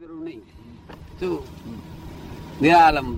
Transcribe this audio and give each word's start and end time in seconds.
જરૂર 0.00 0.24
નહીં. 0.24 0.40
શું? 1.20 1.42
નિરાલમ 2.62 3.08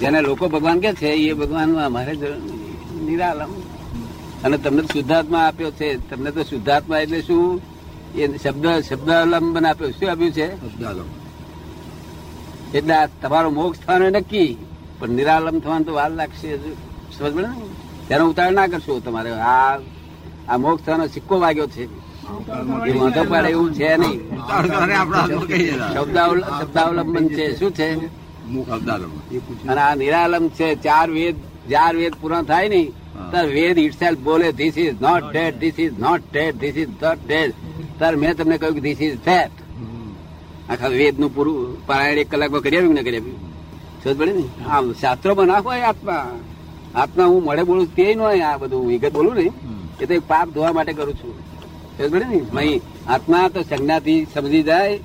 જેને 0.00 0.20
લોકો 0.20 0.48
ભગવાન 0.48 0.80
કે 0.80 0.92
છે 0.92 1.08
એ 1.08 1.32
ભગવાન 1.32 1.78
અમારે 1.78 2.12
નિરાલમ 3.00 3.52
અને 4.44 4.56
તમને 4.58 4.82
શુદ્ધાત્મા 4.82 5.38
આપ્યો 5.38 5.70
છે. 5.70 6.10
તમને 6.10 6.30
તો 6.30 6.42
શુદ્ધાત્મા 6.42 6.98
એટલે 6.98 7.20
શું? 7.22 7.60
એ 8.14 8.38
શબ્દ 8.38 8.66
શબ્દાલંબન 8.88 9.66
આપ્યો. 9.66 9.90
શું 9.90 10.10
આપ્યું 10.10 10.32
છે? 10.32 10.46
એટલે 12.74 12.94
તમારો 13.22 13.50
મોક્ષ 13.50 13.80
થવાનું 13.80 14.10
નક્કી. 14.10 14.56
પણ 14.98 15.08
નિરાલમ 15.08 15.58
થવાનું 15.58 15.86
તો 15.86 15.92
વાર 15.94 16.10
લાગશે. 16.10 16.56
સમજ 17.18 17.34
ને? 17.34 17.48
તેનો 18.08 18.28
ઉતાર 18.28 18.50
ના 18.52 18.66
કરશો 18.66 19.00
તમારે. 19.00 19.30
આ 19.30 19.78
આ 20.48 20.56
મોક્ષ 20.56 20.84
થવાનો 20.84 21.06
સિક્કો 21.06 21.40
વાગ્યો 21.40 21.66
છે. 21.66 22.09
એ 22.88 22.90
વાંધો 22.98 23.22
પડે 23.30 23.48
એવું 23.54 23.70
છે 23.74 23.90
નહીં. 23.96 24.20
શબ્દાવલંબન 26.64 27.26
છે. 27.28 27.46
શું 27.58 27.70
છે? 27.78 27.88
અને 29.68 29.80
આ 29.80 29.94
નિરાલમ 29.94 30.44
છે. 30.48 30.68
ચાર 30.84 31.08
વેદ 31.16 31.36
ચાર 31.70 31.94
વેદ 32.00 32.14
પૂરા 32.20 32.42
થાય 32.42 32.68
ને 32.68 32.82
તાર 33.32 33.46
વેદ 33.56 33.76
ઇટસેલ્ફ 33.78 34.20
બોલે 34.26 34.48
this 34.58 34.76
is 34.78 34.96
not 35.00 35.24
dead 35.32 35.54
this 35.60 35.78
is 35.84 35.94
not 36.04 36.22
dead 36.32 36.54
this 36.60 36.76
is 36.82 36.92
not 37.02 37.20
dead 37.26 37.50
તાર 37.98 38.12
મેં 38.16 38.32
તમને 38.36 38.56
કહ્યું 38.58 38.76
કે 38.76 38.82
ધીસ 38.86 39.00
ઇઝ 39.06 39.18
ધેટ 39.24 39.54
આખા 40.70 40.88
વેદનું 41.00 41.30
પૂરું 41.34 41.58
પારાયણ 41.86 42.22
એક 42.22 42.28
કલાકમાં 42.30 42.62
કરી 42.64 42.78
આવ્યું 42.78 42.96
ને 42.98 43.02
કરી 43.02 43.20
આવ્યું 43.20 43.40
સમજ 44.02 44.14
પડે 44.18 44.32
ને? 44.32 44.44
આમ 44.68 44.84
શાસ્ત્રોમાં 45.00 45.46
ના 45.46 45.60
હોય 45.66 45.82
આત્મા. 45.90 46.26
આત્મા 46.94 47.28
હું 47.32 47.40
મળે 47.44 47.62
બોલું 47.68 47.88
તે 47.96 48.06
ન 48.14 48.20
હોય 48.26 48.44
આ 48.50 48.56
બધું 48.62 48.82
વિગત 48.88 49.12
બોલું 49.12 49.34
ને? 49.34 49.46
એ 50.00 50.04
તો 50.06 50.12
એક 50.14 50.24
પાપ 50.28 50.48
ધોવા 50.54 50.72
માટે 50.72 50.92
કરું 50.92 51.14
છું. 51.14 51.34
આત્મા 52.00 53.48
તો 53.48 53.62
સંજ્ઞાથી 53.62 54.26
સમજી 54.34 54.62
જાય 54.62 55.00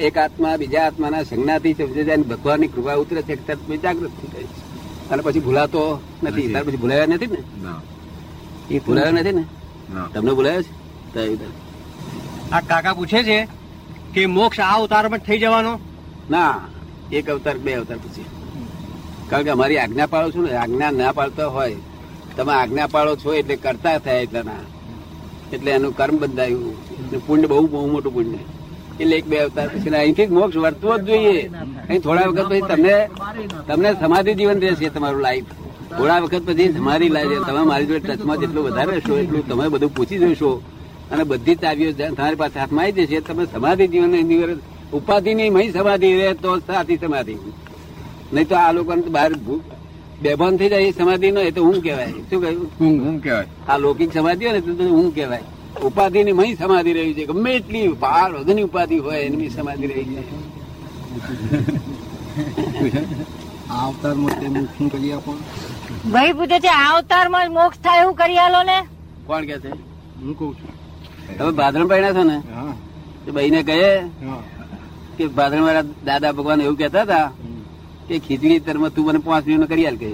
એક 0.00 0.18
આત્મા 0.18 0.56
બીજા 0.56 0.86
આત્માના 0.86 1.22
સંજ્ઞાથી 1.22 1.74
સમજી 1.74 2.04
જાય 2.04 2.14
અને 2.14 2.22
ભગવાનની 2.22 2.68
કૃપા 2.68 2.94
ઉતરે 2.94 3.22
છે 3.22 3.46
તરત 3.46 3.82
જાગૃત 3.82 4.10
થઈ 4.10 4.28
જાય 4.32 4.44
અને 5.10 5.22
પછી 5.22 5.40
ભૂલાતો 5.40 6.00
નથી 6.22 6.48
ત્યાર 6.48 6.64
પછી 6.64 6.76
ભૂલાયા 6.76 7.06
નથી 7.06 7.26
ને? 7.26 7.38
એ 8.70 8.78
ભૂલાયો 8.78 9.12
નથી 9.12 9.32
ને? 9.32 9.44
તમને 10.14 10.32
ભૂલાયો 10.32 10.62
છે? 10.62 10.72
તો 11.14 11.20
એ 11.20 11.36
તો. 11.36 11.44
આ 12.52 12.60
કાકા 12.60 12.94
પૂછે 12.94 13.22
છે 13.22 13.48
કે 14.14 14.26
મોક્ષ 14.26 14.60
આ 14.60 14.74
અવતારમાં 14.74 15.18
થઈ 15.18 15.38
જવાનો? 15.38 15.80
ના 16.30 16.60
એક 17.12 17.30
અવતાર 17.30 17.58
બે 17.58 17.74
અવતાર 17.74 17.96
પછી. 17.96 18.24
કારણ 19.30 19.42
કે 19.42 19.50
અમારી 19.50 19.78
આજ્ઞા 19.78 20.06
પાડો 20.06 20.30
છું 20.30 20.44
ને 20.44 20.56
આજ્ઞા 20.56 20.90
ના 20.90 21.12
પાડતો 21.12 21.50
હોય. 21.50 21.76
તમે 22.36 22.52
આજ્ઞા 22.52 22.86
પાળો 22.86 23.16
છો 23.16 23.34
એટલે 23.34 23.56
કરતા 23.56 23.98
થાય 23.98 24.22
એટલે 24.22 24.42
ના 24.42 24.79
એટલે 25.52 25.70
એનું 25.70 25.92
કર્મ 25.96 26.16
બંધાયું. 26.16 26.74
પુણ્ય 27.26 27.46
બહુ 27.46 27.66
બહુ 27.66 27.86
મોટું 27.92 28.12
પુણ્ય. 28.14 28.42
એટલે 29.00 29.14
એક 29.16 29.26
બે 29.26 29.36
અવતાર 29.38 29.68
પછી 29.68 29.90
અહીંથી 30.00 30.26
મોક્ષ 30.36 30.56
વર્તવો 30.56 30.92
જ 30.98 31.02
જોઈએ. 31.02 31.38
અહીં 31.88 32.00
થોડા 32.00 32.26
વખત 32.30 32.46
પછી 32.50 32.68
તમને 32.70 32.96
તમને 33.68 33.90
સમાધિ 34.00 34.32
જીવન 34.34 34.58
રહેશે 34.60 34.88
તમારું 34.88 35.22
લાઈફ 35.22 35.48
થોડા 35.96 36.18
વખત 36.24 36.42
પછી 36.46 36.72
સમાધિ 36.72 37.08
લાગે 37.08 37.36
તમે 37.48 37.62
મારી 37.70 37.86
જોડે 37.86 38.02
ટચમાં 38.08 38.38
જેટલું 38.38 38.62
વધારે 38.66 38.90
રહેશો, 38.90 39.14
એટલું 39.18 39.42
તમે 39.48 39.66
બધું 39.68 39.90
પૂછી 39.94 40.18
જશો. 40.18 40.52
અને 41.12 41.22
બધી 41.24 41.56
ચાવીઓ 41.62 41.90
તમારી 41.92 42.40
પાસે 42.42 42.56
હાથમાં 42.60 42.84
આવી 42.84 43.06
જશે. 43.06 43.20
તમે 43.20 43.44
સમાધિ 43.54 43.84
જીવન 43.92 44.60
ઉપાધિ 44.92 45.32
ની 45.34 45.50
મહી 45.50 45.70
સમાધિ 45.72 46.08
રહે 46.18 46.32
તો 46.42 46.50
સાથી 46.58 46.96
સમાધિ. 46.96 47.36
નહીં 48.34 48.46
તો 48.48 48.54
આ 48.56 48.72
લોકોને 48.72 49.10
બહાર 49.16 49.32
બેભાન 50.22 50.56
થઈ 50.56 50.68
જાય 50.68 50.82
એ 50.82 50.92
સમાધિ 50.92 51.30
નો 51.30 51.40
એ 51.40 51.50
તો 51.50 51.64
હું 51.64 51.82
કહેવાય. 51.82 52.12
શું 52.30 53.20
કહ્યું? 53.20 53.46
આ 53.68 53.78
લૌકિક 53.78 54.12
સમાધિ 54.12 54.44
હોય 54.44 54.52
ને 54.52 54.60
તો 54.60 54.84
હું 54.84 55.14
કહેવાય. 55.14 55.42
ઉપાધિ 55.82 56.24
ની 56.24 56.32
મહી 56.32 56.56
સમાધિ 56.56 56.92
રહી 56.92 57.14
છે. 57.14 57.26
ગમે 57.26 57.50
એટલી 57.54 57.88
બહાર 57.88 58.32
વધુની 58.32 58.62
ઉપાધિ 58.62 58.98
હોય 58.98 59.18
એની 59.18 59.50
સમાધિ 59.50 59.86
રહી 59.86 60.04
છે. 60.04 60.22
આ 63.70 63.86
અવતારમાં 63.86 64.34
શું 64.40 64.52
મોક્ષનું 64.52 64.90
કરી 64.90 65.12
આપો? 65.12 65.34
ભાઈ 66.12 66.32
પૂછે 66.32 66.58
છે 66.60 66.68
આ 66.68 66.96
અવતારમાં 66.96 67.46
જ 67.46 67.50
મોક્ષ 67.50 67.78
થાય 67.78 68.02
એવું 68.02 68.14
કરી 68.14 68.38
આલો 68.38 68.62
ને? 68.62 68.78
કોણ 69.26 69.44
કે 69.44 69.58
છે? 69.58 69.68
હું 70.22 70.38
કઉ 70.38 70.54
છું. 70.54 70.72
તમે 71.38 71.50
ભાદરણ 71.50 71.88
પડ્યા 71.88 72.12
છો 72.12 72.24
ને? 72.24 72.36
હા. 72.54 72.72
તો 73.26 73.32
ભાઈને 73.32 73.62
કહે 73.62 73.78
કે 75.18 75.26
ભાદરણ 75.26 75.62
વાળા 75.62 75.82
દાદા 76.04 76.32
ભગવાન 76.32 76.60
એવું 76.60 76.76
કહેતા 76.76 77.02
હતા 77.02 77.32
કે 78.10 78.18
ખીચડી 78.26 78.60
તરમાં 78.66 78.92
તું 78.94 79.04
મને 79.06 79.20
પાંચ 79.26 79.44
મિનિટ 79.48 79.70
કરી 79.72 79.86
આલ 79.88 79.98
કહે 80.00 80.08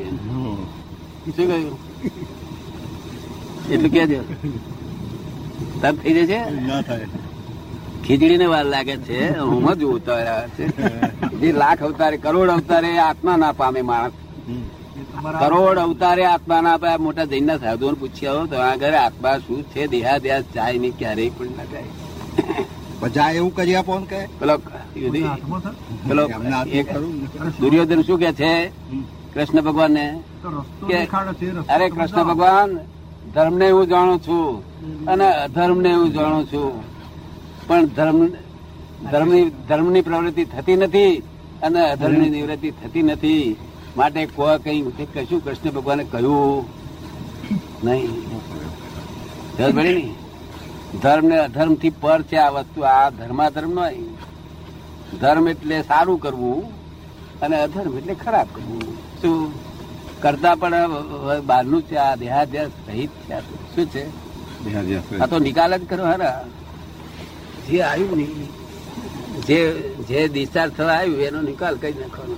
શું 1.37 1.47
કહ્યું? 1.51 1.77
એટલું 3.73 3.91
કેજો 3.95 4.21
તપ 5.81 5.95
થઈ 6.03 6.15
જશે? 6.19 6.39
ના 6.69 6.81
થાય. 6.89 7.07
ખીચડી 8.05 8.39
ને 8.43 8.47
વાર 8.53 8.67
લાગે 8.75 8.95
છે. 9.07 9.21
હું 9.51 9.67
જ 9.81 9.83
ઉતાર્યા 9.95 10.47
છે. 10.57 10.65
જે 11.41 11.49
લાખ 11.63 11.81
અવતારે 11.89 12.17
કરોડ 12.25 12.51
અવતારે 12.57 12.91
આત્મા 13.09 13.37
ના 13.43 13.55
પામે 13.61 13.83
માણસ. 13.91 14.15
કરોડ 15.43 15.79
અવતારે 15.85 16.25
આત્મા 16.35 16.61
ના 16.67 16.77
પામે. 16.83 17.05
મોટા 17.07 17.31
જૈનના 17.33 17.59
સાધુઓને 17.65 18.01
પૂછ્યા 18.03 18.37
હો 18.39 18.43
તો 18.53 18.57
આ 18.69 18.75
ઘરે 18.83 18.99
આત્મા 19.07 19.37
શું 19.47 19.61
છે? 19.73 19.83
દેહાદ્યાસ 19.95 20.45
જાય 20.57 20.79
નહીં 20.85 20.99
ક્યારેય 21.01 21.37
પણ 21.39 21.57
ના 21.59 21.69
જાય 21.73 21.91
બધા 23.01 23.31
એવું 23.31 23.55
કરી 23.57 23.75
આપો 23.75 23.99
ને 23.99 24.07
કે? 24.07 24.21
પેલો 24.39 24.57
પેલો 26.09 26.25
એક 26.73 26.87
દુર્યોધન 27.61 28.03
શું 28.03 28.19
કે 28.19 28.33
છે? 28.33 28.53
કૃષ્ણ 29.35 29.61
ભગવાન 29.63 29.93
ને 29.93 30.07
કે 30.89 30.99
અરે 31.75 31.89
કૃષ્ણ 31.89 32.25
ભગવાન 32.25 32.79
ધર્મ 33.35 33.55
ને 33.59 33.71
હું 33.71 33.87
જાણું 33.87 34.19
છું 34.23 34.45
અને 35.07 35.27
અધર્મ 35.35 35.81
ને 35.81 35.95
હું 35.95 36.13
જાણું 36.13 36.45
છું. 36.47 36.71
પણ 37.67 37.87
ધર્મ 37.87 38.19
ધર્મની 39.13 39.45
ધર્મની 39.69 40.01
પ્રવૃત્તિ 40.01 40.45
થતી 40.45 40.77
નથી 40.77 41.17
અને 41.63 41.81
અધર્મની 41.91 42.31
નિવૃત્તિ 42.31 42.71
થતી 42.71 43.03
નથી. 43.03 43.57
માટે 43.97 44.27
કોઈ 44.27 44.59
કઈ 44.65 44.81
કશું 45.15 45.45
કૃષ્ણ 45.45 45.71
ભગવાને 45.71 46.05
કહ્યું 46.05 46.67
નહીં. 47.85 48.11
ને? 49.59 50.26
ધર્મ 51.03 51.25
ને 51.27 51.39
અધર્મથી 51.39 51.91
પર 52.03 52.21
છે 52.23 52.37
આ 52.37 52.51
વસ્તુ. 52.51 52.81
આ 52.81 53.11
ધર્માધર્મ 53.11 53.75
નહીં. 53.75 54.13
ધર્મ 55.21 55.49
એટલે 55.49 55.77
સારું 55.83 56.19
કરવું 56.19 56.59
અને 57.41 57.57
અધર્મ 57.57 57.99
એટલે 57.99 58.15
ખરાબ 58.15 58.49
કરવું. 58.55 58.83
શું? 59.21 59.67
કરતા 60.23 60.55
પણ 60.55 60.75
બહારનું 61.47 61.83
છે 61.83 61.97
આ 61.97 62.15
દેહાધ્યાસ 62.15 62.71
સહિત 62.87 63.11
છે. 63.29 63.41
શું 63.75 63.87
છે? 63.87 64.05
આ 65.19 65.27
તો 65.27 65.39
નિકાલ 65.39 65.77
જ 65.77 65.85
કરો 65.87 66.05
હારા 66.05 66.45
જે 67.69 67.83
આવ્યું 67.83 68.19
ને 68.19 68.27
જે 69.47 69.59
જે 70.09 70.29
ડિસ્ચાર્જ 70.29 70.73
થવા 70.73 70.93
આવ્યું 70.93 71.21
એનો 71.21 71.41
નિકાલ 71.43 71.75
કરી 71.77 71.93
નાખવાનો. 71.93 72.37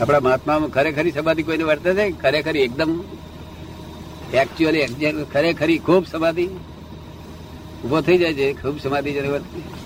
આપણા 0.00 0.20
મહાત્મામાં 0.20 0.70
ખરેખરી 0.70 1.12
સમાધિ 1.12 1.42
કોઈને 1.42 1.64
વર્તે 1.64 1.90
છે? 1.94 2.04
ખરેખરી 2.10 2.60
એકદમ 2.60 2.92
એકચ્યુઅલી 4.34 5.24
ખરેખરી 5.32 5.78
ખૂબ 5.78 6.04
સમાધિ. 6.06 6.48
ઊભો 7.84 8.00
થઈ 8.00 8.18
જાય 8.18 8.34
છે 8.34 8.52
ખૂબ 8.52 8.80
સમાધિ 8.80 9.12
જેને 9.12 9.28
વર્તે 9.28 9.80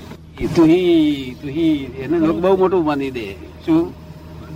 તુહી 0.47 1.37
તુહી 1.43 1.85
એને 1.99 2.19
લોકો 2.19 2.41
બહુ 2.41 2.57
મોટું 2.57 2.85
માની 2.85 3.11
દે. 3.11 3.33
શું? 3.67 3.95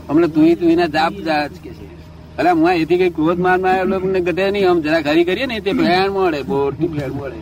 અમને 0.09 0.27
તુહી 0.27 0.55
તુહી 0.55 0.77
ના 0.77 0.87
જાપ 0.87 1.13
જા 1.13 1.47
જ 1.47 1.51
કે 1.51 1.71
છે. 1.71 1.99
અરે 2.37 2.51
હું 2.51 2.71
એથી 2.71 2.97
કઈ 2.99 3.11
ક્રોધ 3.11 3.39
માનમાં 3.39 3.85
લોકોને 3.85 4.21
ઘટે 4.21 4.51
નહીં 4.51 4.71
આમ 4.71 4.81
જરા 4.81 5.01
ખરી 5.01 5.25
કરીએ 5.25 5.47
ને 5.47 5.61
તે 5.61 5.73
ફ્લેણ 5.73 6.11
મળે 6.11 6.43
મોટી 6.43 6.89
ફ્લેણ 6.89 7.13
મળે. 7.13 7.37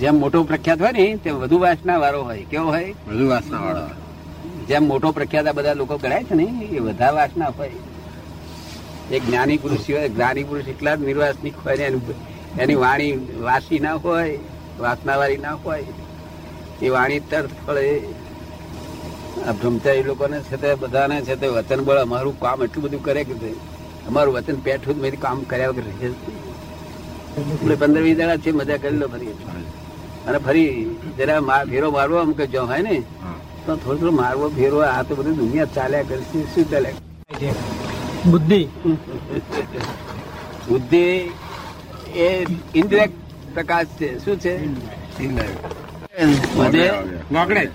જેમ 0.00 0.20
મોટો 0.20 0.42
પ્રખ્યાત 0.42 0.80
હોય 0.80 0.92
ને 0.92 1.16
તે 1.24 1.30
વધુ 1.30 1.58
વાસના 1.58 1.98
વાળો 1.98 2.22
હોય. 2.22 2.46
કેવો 2.50 2.66
હોય? 2.66 2.94
વધુ 3.08 3.28
વાસના 3.28 3.60
વાળો 3.60 3.80
જેમ 4.68 4.88
મોટો 4.88 5.12
પ્રખ્યાત 5.12 5.46
આ 5.46 5.52
બધા 5.52 5.72
લોકો 5.72 5.98
ગણાય 5.98 6.24
છે 6.24 6.34
ને 6.34 6.66
એ 6.72 6.78
વધારે 6.78 7.16
વાસના 7.16 7.46
હોય. 7.46 7.70
એક 9.12 9.26
જ્ઞાની 9.26 9.56
પુરુષ 9.56 9.78
સિવાય 9.80 10.08
જ્ઞાની 10.08 10.44
પુરુષ 10.44 10.68
એટલા 10.68 10.94
જ 10.94 11.00
નિર્વાસનિક 11.00 11.54
હોય 11.66 11.76
ને 11.76 11.82
એનું- 11.82 12.31
એની 12.60 12.74
વાણી 12.74 13.12
વાસી 13.46 13.78
ના 13.84 13.96
હોય 14.04 14.38
વાસના 14.80 15.16
વાળી 15.20 15.42
ના 15.44 15.56
હોય 15.64 15.84
એ 16.82 16.88
વાણી 16.96 17.20
તરત 17.30 17.52
ફળે. 17.66 17.86
આ 19.46 20.02
લોકોને 20.06 20.38
છે 20.48 20.56
તે 20.62 20.74
બધાને 20.80 21.16
છે 21.26 21.36
તે 21.36 21.46
વચન 21.48 21.80
બળ 21.84 21.98
અમારું 22.06 22.34
કામ 22.40 22.62
એટલું 22.64 22.82
બધું 22.84 23.02
કરે 23.02 23.22
કે 23.24 23.34
અમારું 24.08 24.34
વચન 24.36 24.58
પેઠું 24.66 24.94
જ 24.96 24.98
મેં 25.02 25.18
કામ 25.24 25.44
કર્યા 25.50 25.72
વગર 25.72 25.86
રહે. 25.88 26.08
એટલે 27.62 27.74
પંદર 27.76 28.02
વીસ 28.06 28.16
દાડા 28.18 28.42
છે 28.44 28.50
મજા 28.52 28.78
કરી 28.82 28.98
લો 29.02 29.08
ફરી. 29.12 29.34
અને 30.26 30.38
ફરી 30.46 30.70
જરા 31.18 31.40
માર 31.50 31.62
ફેરો 31.70 31.88
મારવો 31.96 32.16
આમ 32.22 32.32
કે 32.38 32.46
જો 32.52 32.66
હોય 32.70 32.82
ને? 32.82 32.96
તો 33.66 33.76
થોડો 33.76 33.96
થોડો 34.00 34.12
મારવો 34.22 34.46
ફેરવો 34.58 34.80
આ 34.88 35.02
તો 35.08 35.12
બધું 35.18 35.36
દુનિયા 35.40 35.74
ચાલ્યા 35.76 36.08
કરશે 36.08 36.38
શું 36.54 36.64
ચાલ્યા 36.70 37.54
બુદ્ધિ. 38.32 38.60
બુદ્ધિ 40.68 41.04
એ 42.14 42.46
ઇન્ડિરેક્ટ 42.74 43.14
પ્રકાશ 43.54 43.86
છે. 44.00 44.08
શું 44.24 44.36
છે? 44.40 44.54
વાગડે 47.32 47.70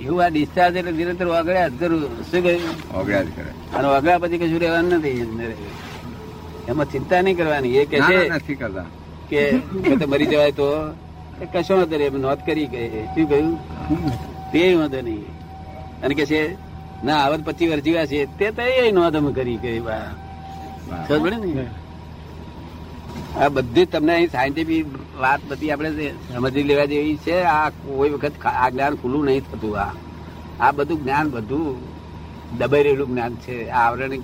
એવું 0.00 0.24
આ 0.24 0.28
ડિસ્ચાર્જ 0.28 0.76
એટલે 0.76 0.92
નિરંતર 0.92 1.26
વાગડ્યા 1.26 1.68
જ 1.68 1.80
કરું 1.80 2.00
શું 2.30 2.42
કહ્યું? 2.42 2.64
અને 3.74 3.88
વગડ્યા 3.88 4.18
પછી 4.18 4.38
કશું 4.38 4.60
રહેવાનું 4.60 4.92
નથી 4.98 5.20
અંદર. 5.22 5.50
એમાં 6.68 6.86
ચિંતા 6.92 7.20
નહીં 7.20 7.36
કરવાની. 7.36 7.76
એ 7.76 7.84
કે 7.84 8.00
છે 8.00 8.28
નથી 8.28 8.54
કરતા. 8.54 8.86
કે 9.30 9.40
પોતે 9.58 10.04
મરી 10.04 10.26
જવાય 10.26 10.52
તો? 10.52 10.68
એ 11.42 11.44
કશો 11.52 11.76
વાંધો 11.76 11.96
નહીં. 11.96 12.08
એમ 12.08 12.20
નોંધ 12.20 12.42
કરી 12.46 12.66
કે 12.66 12.82
શું 13.14 13.28
કહ્યું? 13.28 13.56
તે 14.52 14.74
વાંધો 14.74 15.00
નહીં. 15.00 15.24
અને 16.02 16.14
કે 16.14 16.26
છે 16.26 16.40
ના 17.04 17.18
આવત 17.24 17.40
પચીસ 17.44 17.70
વર્ષ 17.72 17.82
જીવ્યા 17.82 18.06
છે. 18.06 18.38
તે 18.38 18.50
તો 18.50 18.62
એ 18.62 18.90
નોંધ 18.90 19.16
અમે 19.16 19.32
કરી 19.32 19.56
કે 19.56 19.80
બા 19.80 20.06
ખબર 21.08 21.32
ને? 21.36 21.66
આ 23.40 23.48
બધી 23.48 23.86
તમને 23.86 24.12
અહીં 24.14 24.30
સાયન્ટિફિક 24.30 24.86
વાત 25.20 25.40
બધી 25.48 25.70
આપણે 25.70 25.90
સમજી 26.34 26.62
લેવા 26.62 26.84
જેવી 26.84 27.16
છે 27.16 27.36
આ 27.42 27.70
કોઈ 27.70 28.10
વખત 28.10 28.34
આ 28.44 28.70
જ્ઞાન 28.70 28.94
ખુલ્લું 28.94 29.24
નહીં 29.24 29.42
થતું 29.50 29.74
આ. 29.80 29.92
આ 30.60 30.70
બધું 30.70 31.02
જ્ઞાન 31.02 31.30
બધું 31.30 31.66
દબાઈ 32.58 32.82
રહેલું 32.82 33.08
જ્ઞાન 33.08 33.34
છે. 33.34 33.68
આ 33.68 33.78
આવરણ 33.78 34.22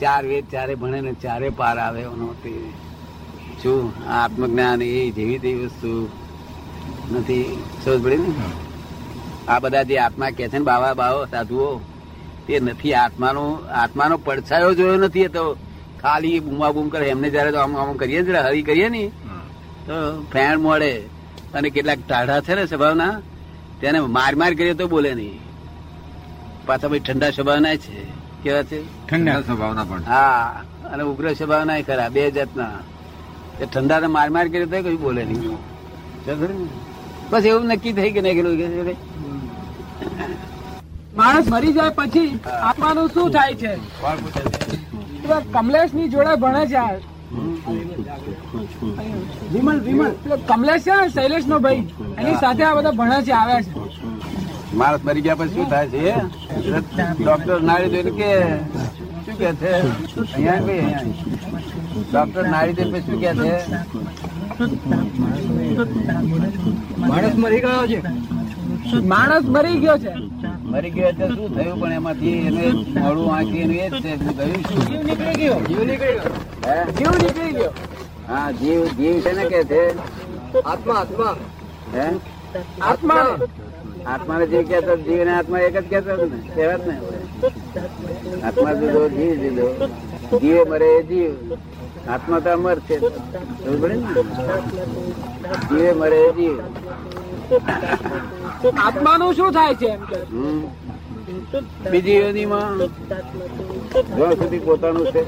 ચાર 0.00 0.22
વેદ 0.26 0.44
ચારે 0.52 0.74
ભણે 0.74 1.00
ને 1.00 1.12
ચારે 1.12 1.48
પાર 1.48 1.76
આવે 1.78 2.00
એનો 2.00 2.28
તે 2.42 2.52
શું 3.62 3.82
આત્મજ્ઞાન 4.10 4.82
એ 4.82 5.10
જેવી 5.10 5.38
તેવી 5.38 5.66
વસ્તુ 5.66 6.08
નથી. 7.12 7.62
સમજ 7.84 8.02
પડી 8.04 8.16
ને? 8.16 8.32
આ 9.48 9.58
બધા 9.58 9.82
જે 9.82 9.98
આત્મા 9.98 10.30
કે 10.30 10.48
છે 10.48 10.58
ને 10.58 10.64
બાવા 10.64 10.94
બાવો 10.94 11.26
સાધુઓ 11.26 11.80
તે 12.46 12.60
નથી. 12.60 12.94
આત્માનો 12.94 13.44
આત્માનો 13.82 14.16
પડછાયો 14.16 14.74
જોયો 14.74 14.96
નથી 14.96 15.28
તો 15.28 15.44
ખાલી 16.04 16.40
બૂમા 16.46 16.72
બૂમ 16.76 16.88
કરે 16.94 17.04
એમને 17.14 17.28
જયારે 17.34 17.50
તો 17.54 17.58
આમ 17.64 17.76
આમ 17.82 17.92
કરીએ 18.02 18.20
ને 18.28 18.40
હરી 18.46 18.64
કરીએ 18.68 18.88
ને 18.94 19.04
તો 19.86 19.94
ફેણ 20.32 20.56
મળે 20.64 20.92
અને 21.56 21.68
કેટલાક 21.74 22.00
ટાઢા 22.08 22.40
છે 22.46 22.54
ને 22.58 22.64
સ્વભાવના 22.72 23.14
તેને 23.80 23.98
માર 24.16 24.32
માર 24.42 24.52
કરીએ 24.60 24.74
તો 24.80 24.86
બોલે 24.94 25.12
નહીં. 25.20 25.38
પાછા 26.66 26.88
ભાઈ 26.90 27.04
ઠંડા 27.06 27.32
સ્વભાવના 27.36 27.76
છે 27.84 27.96
કેવા 28.42 28.64
છે? 28.70 28.78
ઠંડા. 29.08 29.40
સ્વભાવના 29.48 29.84
પણ. 29.90 30.02
હા 30.12 30.64
અને 30.92 31.02
ઉગ્ર 31.10 31.24
સ્વભાવના 31.40 31.80
ખરા 31.88 32.10
બે 32.16 32.22
જાતના. 32.38 32.76
એ 33.62 33.64
ઠંડા 33.66 34.08
માર 34.16 34.28
માર 34.36 34.46
કરીએ 34.52 34.68
તો 34.74 34.78
કઈ 34.88 34.98
બોલે 35.06 35.22
નહીં. 35.30 35.58
ને? 36.26 36.32
બસ 37.30 37.44
એવું 37.50 37.66
નક્કી 37.72 37.94
થઈ 37.98 38.12
કે 38.14 38.20
નહીં 38.26 38.36
કે 38.88 38.94
માણસ 41.18 41.46
મરી 41.54 41.72
જાય 41.72 41.92
પછી 41.98 42.30
આપવાનું 42.68 43.08
શું 43.14 43.28
થાય 43.34 43.54
છે. 43.62 43.72
છે 45.24 45.36
કમલેશની 45.54 46.08
જોડે 46.12 46.32
ભણે 46.42 46.62
છે 46.70 46.78
આ. 46.78 46.94
વિમલ 49.52 49.78
વિમલ. 49.86 50.10
પેલો 50.22 50.36
કમલેશ 50.48 50.84
છે 50.86 50.96
શૈલેષ 51.14 51.46
નો 51.52 51.56
ભાઈ 51.64 51.82
એની 52.18 52.36
સાથે 52.42 52.62
આ 52.66 52.74
બધા 52.76 52.92
ભણે 53.00 53.18
છે 53.26 53.32
આવ્યા 53.32 53.62
છે. 53.62 53.70
માણસ 54.78 55.02
મરી 55.06 55.22
ગયા 55.26 55.38
પછી 55.40 55.54
શું 55.54 55.68
થાય 55.72 55.88
છે 55.92 56.02
ડોક્ટર 57.18 57.58
નાળી 57.68 57.90
જોઈને 57.94 58.12
કે 58.18 58.30
શું 59.24 59.36
કે 59.40 59.48
છે? 59.60 59.72
અહીંયા 60.34 60.62
ભાઈ 60.66 60.86
ડોક્ટર 62.10 62.44
નાળી 62.52 62.76
જોઈને 62.76 62.92
પછી 62.94 63.06
શું 63.06 63.18
કે 63.22 63.30
છે? 63.40 63.52
માણસ 67.10 67.36
મરી 67.44 67.60
ગયો 67.64 67.84
છે. 67.90 67.98
માણસ 69.12 69.46
મરી 69.54 69.78
ગયો 69.82 69.98
છે. 69.98 70.12
મરી 70.74 70.90
ગયો 70.90 71.08
એટલે 71.08 71.26
શું 71.28 71.50
થયું? 71.54 71.80
પણ 71.80 71.92
એમાંથી 71.92 72.38
એને 72.46 72.64
મોડું 72.94 73.26
આંખી 73.34 73.60
એનું 73.64 73.76
એ 73.76 73.88
જ 73.90 74.00
છે 74.04 74.12
ગયું 74.38 74.62
શું 74.62 74.80
જીવ 74.86 75.02
નીકળી 75.08 75.34
ગયો. 75.34 75.58
જીવ 75.68 75.82
નીકળી 75.84 76.14
ગયો. 76.14 76.32
હે? 76.66 76.76
જીવ 76.92 77.12
નીકળી 77.18 77.52
ગયો. 77.52 77.72
હા 78.28 78.48
જીવ 78.52 78.80
જીવ 78.98 79.20
છે 79.24 79.32
ને 79.32 79.44
કે 79.44 79.60
છે? 79.64 79.82
આત્મા 80.64 80.96
આત્મા. 80.96 81.34
હે? 81.94 82.06
આત્મા. 82.80 83.26
આત્માને 84.06 84.46
જીવ 84.46 84.64
કહેતો 84.68 84.96
જીવ 84.96 85.20
ને 85.24 85.32
આત્મા 85.36 85.62
એક 85.68 85.76
જ 85.76 85.84
કહેતો 85.88 86.16
ને? 86.16 86.26
કહેવાત 86.54 86.82
ને 86.86 86.94
આત્મા 88.42 88.74
દીધો 88.74 89.02
જીવ 89.08 89.32
દીધો 89.40 89.68
જીવે 90.40 90.62
મરે 90.64 90.88
એ 90.98 91.02
જીવ. 91.02 91.32
આત્મા 92.08 92.40
તો 92.40 92.50
અમર 92.50 92.78
છે. 92.88 92.96
જીવે 95.68 95.92
મરે 95.92 96.18
એ 96.24 96.32
જીવ. 96.32 96.56
આત્માનું 98.86 99.34
શું 99.34 99.50
થાય 99.52 99.74
છે 99.74 99.86
એમ 99.86 100.00
હમ. 100.32 100.62
બીજી 101.90 102.16
યોનિમાં? 102.20 102.78
જ્યાં 104.16 104.34
સુધી 104.34 104.58
પોતાનું 104.58 105.06
છે. 105.06 105.22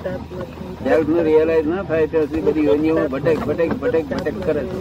સેલ્ફનું 0.84 1.22
રિયલાઇઝ 1.24 1.66
ના 1.66 1.82
થાય 1.82 2.06
ત્યાં 2.06 2.26
સુધી 2.26 2.40
બધી 2.40 2.64
યોનીઓમાં 2.66 3.08
ભટક 3.08 3.38
ભટક 3.46 3.72
ભટક 3.80 4.04
ભટક 4.10 4.36
કરે 4.46 4.62
છે. 4.62 4.78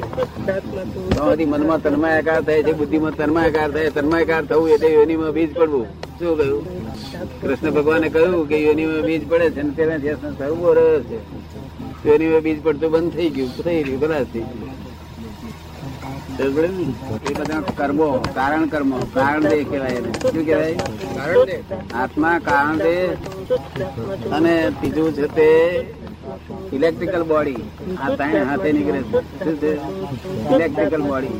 ત્યાં 1.15 1.49
મનમાં 1.49 1.81
તન્માયાકાર 1.83 2.41
થાય 2.41 2.63
છે 2.63 2.73
બુદ્ધિમાં 2.73 3.15
તન્માયાકાર 3.15 3.69
થાય 3.71 3.89
તન્માયાકાર 3.89 4.43
થવું 4.45 4.69
એટલે 4.69 4.89
યોનિમાં 4.93 5.31
બીજ 5.31 5.51
પડવું. 5.53 5.85
શું 6.19 6.37
કહ્યું? 6.37 6.63
કૃષ્ણ 7.41 7.71
ભગવાને 7.71 8.07
કહ્યું 8.09 8.47
કે 8.49 8.57
યોનિમાં 8.65 9.01
બીજ 9.01 9.23
પડે 9.29 9.47
છે 9.51 9.59
અને 9.61 9.73
તેનાથી 9.77 10.01
જ્યાં 10.07 10.51
ઊભો 10.51 10.73
રહ્યો 10.73 10.99
છે. 11.03 11.17
યોનિમાં 12.05 12.41
બીજ 12.41 12.63
પડતું 12.63 12.91
બંધ 12.91 13.13
થઈ 13.13 13.29
ગયું 13.29 13.51
થઈ 13.63 13.83
ગયું 13.83 13.99
ખલાસ 14.01 14.27
થઈ 14.33 14.39
ગયું? 14.41 14.64
એ 16.37 16.47
કર્મો, 17.77 18.07
કારણ 18.35 18.65
કર્મો, 18.67 18.97
કારણ 19.13 19.43
દે 19.43 19.63
કહેવાય 19.63 19.99
એને. 19.99 20.09
શું 20.21 20.45
કહેવાય? 20.45 20.75
આત્મા, 21.93 22.39
કારણ 22.39 22.77
દે. 22.77 22.95
અને 24.29 24.55
ત્રીજું 24.79 25.13
છે 25.13 25.27
તે 25.35 25.49
ઇલેક્ટ્રિકલ 26.73 27.23
બોડી 27.23 27.61
આ 28.01 28.09
ત્રણ 28.09 28.45
હાથે 28.49 28.69
નીકળે 28.71 29.01
છે. 29.61 29.71
ઇલેક્ટ્રિકલ 30.53 31.01
બોડી 31.01 31.35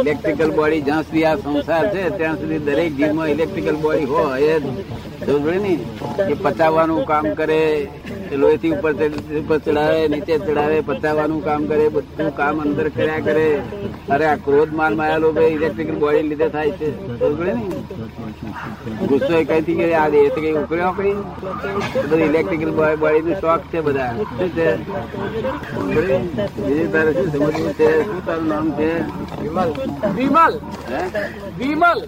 ઇલેક્ટ્રિકલ 0.00 0.50
બોડી 0.50 0.80
જ્યાં 0.80 1.02
સુધી 1.02 1.24
આ 1.24 1.36
સંસાર 1.36 1.84
છે, 1.94 2.02
ત્યાં 2.18 2.36
સુધી 2.36 2.58
દરેક 2.58 2.96
જીવમાં 2.96 3.28
ઇલેક્ટ્રિકલ 3.28 3.76
બોડી 3.76 4.04
હોય 4.04 4.58
ને 4.58 4.72
એ 5.20 6.34
પચાવવાનું 6.42 7.04
કામ 7.04 7.26
કરે 7.34 7.88
લોહીથી 8.32 8.70
ઉપર 8.70 8.92
ઉપર 9.38 9.58
ચડાવે 9.58 10.08
નીચે 10.08 10.38
ચડાવે 10.38 10.80
પચાવવાનું 10.80 11.44
કામ 11.44 11.66
કરે 11.66 11.88
બધું 11.88 12.36
કામ 12.36 12.60
અંદર 12.60 12.88
કર્યા 12.88 13.20
કરે. 13.20 13.62
અરે 14.10 14.26
આ 14.26 14.36
ક્રોધ 14.36 14.72
માલ 14.72 14.94
માયા 14.94 15.18
ભાઈ 15.18 15.56
ઇલેક્ટ્રિકલ 15.58 15.94
બોડી 15.94 16.22
લીધે 16.22 16.48
થાય 16.48 16.70
છે. 16.70 17.18
સમજ 17.18 17.40
ને. 17.40 17.64
ગુસ્સો 19.06 19.32
એ 19.34 19.44
કઈથી 19.44 19.74
કે 19.74 19.94
આ 19.94 20.08
દેહ 20.08 20.28
કઈ 20.34 20.52
ઉકળ્યો 20.52 20.92
કઈ 20.92 21.14
બધું 21.94 22.20
ઇલેક્ટ્રિકલ 22.20 22.70
બોડી 22.70 23.20
નું 23.20 23.40
શોખ 23.40 23.60
છે 23.72 23.80
બધા. 23.80 24.12
શું 24.38 24.48
છે? 24.48 24.68
બીજું 26.60 26.92
તારે 26.92 27.12
શું 27.12 27.32
સમજવું 27.32 27.72
છે? 27.72 28.04
શું 28.04 28.26
તારું 28.26 28.48
નામ 28.48 28.72
છે? 28.72 28.90
વિમલ? 29.42 29.70
વિમલ. 30.16 30.54
વિમલ? 31.58 31.98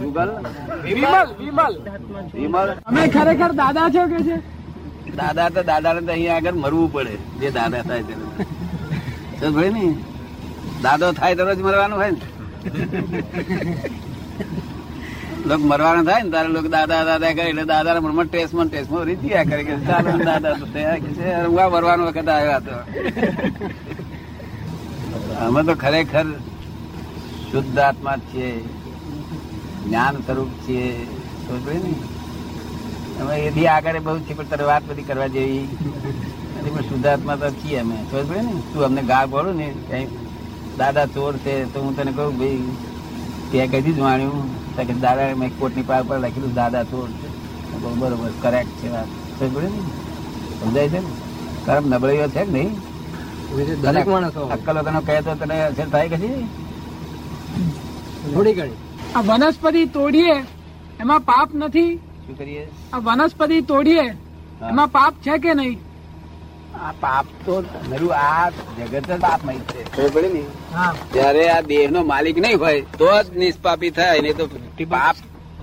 વિમલ. 0.00 1.28
વિમલ. 1.38 1.74
વિમલ. 2.34 2.53
અમે 2.88 3.02
ખરેખર 3.14 3.50
દાદા 3.62 3.86
છો 3.94 4.02
કે 4.12 4.18
છે? 4.26 4.36
દાદા 5.20 5.48
તો 5.54 5.60
દાદા 5.70 5.92
ને 5.96 6.00
તો 6.06 6.12
અહીંયા 6.16 6.38
આગળ 6.40 6.56
મરવું 6.64 6.88
પડે 6.94 7.14
જે 7.40 7.48
દાદા 7.58 7.82
થાય 7.88 8.02
તેને. 8.08 8.24
ભાઈ 9.56 9.72
ને 9.76 9.84
દાદો 10.84 11.06
થાય 11.18 11.34
તો 11.38 11.42
જ 11.58 11.60
મરવાનું 11.66 11.98
હોય 12.00 12.12
ને. 12.12 12.20
લોક 15.48 15.60
મરવાનું 15.70 16.04
થાય 16.08 16.22
ને 16.24 16.30
તારે 16.34 16.48
લોકો 16.56 16.68
દાદા 16.76 17.02
દાદા 17.10 17.32
કરે 17.36 17.48
એટલે 17.50 17.64
દાદા 17.72 18.00
મનમાં 18.00 18.28
ટેસ્ટમાં 18.30 18.68
ટેસ્ટમાં 18.70 19.04
રીત 19.08 19.22
ગયા 19.26 19.44
કરે 19.50 19.62
કે 19.68 19.74
દાદા 19.90 20.16
દાદા 20.30 20.54
તો 20.60 20.66
થયા 20.74 20.98
કે 21.02 21.10
છે 21.18 21.26
હું 21.42 21.58
આ 21.64 21.68
મરવાનો 21.74 22.02
વખત 22.08 22.28
આવ્યા 22.28 22.60
તો. 22.66 22.74
અમે 25.46 25.60
તો 25.68 25.74
ખરેખર 25.82 26.26
શુદ્ધ 27.50 27.78
આત્મા 27.86 28.16
છીએ 28.30 28.50
જ્ઞાન 29.84 30.14
સ્વરૂપ 30.26 30.52
છીએ 30.64 30.88
સમજ 31.46 31.66
ને 31.84 31.92
અમે 33.20 33.34
એ 33.46 33.50
બી 33.56 33.68
આગળ 33.74 33.98
બહુ 34.06 34.14
છે 34.26 34.34
પણ 34.38 34.48
તારે 34.52 34.64
વાત 34.70 34.82
બધી 34.88 35.06
કરવા 35.08 35.30
જેવી. 35.34 35.66
નથી 36.58 36.72
પણ 36.74 36.86
શુદ્ધાત્મા 36.90 37.36
તો 37.42 37.48
છીએ 37.60 37.78
અમે. 37.84 37.96
ખબર 38.10 38.24
પડે 38.28 38.42
ને. 38.46 38.52
તું 38.72 38.84
અમને 38.88 39.02
ગા 39.10 39.24
બોલું 39.32 39.56
ને 39.60 39.68
કઈ 39.90 40.06
દાદા 40.80 41.06
ચોર 41.14 41.32
છે 41.44 41.54
તો 41.72 41.78
હું 41.84 41.92
તને 41.96 42.12
કહું 42.18 42.38
ભાઈ 42.38 42.62
ત્યાં 43.50 43.70
કદી 43.72 43.94
જ 43.96 43.98
માણ્યું 44.06 44.46
કે 44.76 44.94
દાદા 45.04 45.28
મેં 45.42 45.50
કોટની 45.58 45.86
પાર 45.90 46.02
પર 46.08 46.18
લખેલું 46.24 46.54
દાદા 46.60 46.84
ચોર 46.92 47.08
છે. 47.20 47.28
બરોબર 48.00 48.32
કરેક્ટ 48.42 48.74
છે 48.80 48.88
વાત. 48.94 49.10
ખબર 49.38 49.48
પડે 49.54 49.68
ને. 49.74 49.80
સમજાય 50.60 50.88
છે 50.94 51.00
ને? 51.04 51.10
તારા 51.66 51.88
નબળીઓ 51.92 52.26
છે 52.34 52.42
કે 52.46 52.52
નહીં. 52.56 52.72
દરેક 53.84 54.06
માણસો 54.14 54.40
અક્કલ 54.54 54.76
તને 54.86 55.00
કહે 55.08 55.20
તો 55.26 55.32
તને 55.42 55.56
અસર 55.68 55.86
થાય 55.94 56.08
કે 56.12 56.18
થોડી 58.32 58.54
ઘણી. 58.58 58.78
આ 59.16 59.22
વનસ્પતિ 59.28 59.82
તોડીએ 59.96 60.36
એમાં 61.02 61.22
પાપ 61.30 61.48
નથી. 61.62 61.92
શું 62.26 62.36
કરીએ? 62.38 62.64
આ 62.92 62.98
વનસ્પતિ 63.08 63.60
તોડીએ. 63.72 64.06
એમાં 64.70 64.88
પાપ 64.96 65.14
છે 65.24 65.38
કે 65.44 65.54
નહીં? 65.60 65.78
આ 66.80 66.92
પાપ 67.04 67.26
તો 67.46 67.54
નરું 67.90 68.12
આ 68.16 68.50
જગત 68.78 69.06
જ 69.08 69.20
પાપમય 69.20 69.54
છે. 69.72 69.84
ખબર 69.94 70.10
પડી 70.14 70.32
ને? 70.34 70.42
હા. 70.74 70.90
જયારે 71.14 71.44
આ 71.50 71.60
દેહ 71.70 71.84
નો 71.94 72.04
માલિક 72.12 72.36
નહીં 72.44 72.58
હોય 72.64 72.80
તો 72.98 73.08
જ 73.22 73.38
નિષ્પાપી 73.44 73.90
થાય. 73.90 74.20
નહીં 74.20 74.36
તો 74.36 74.44
પાપ 74.96 75.16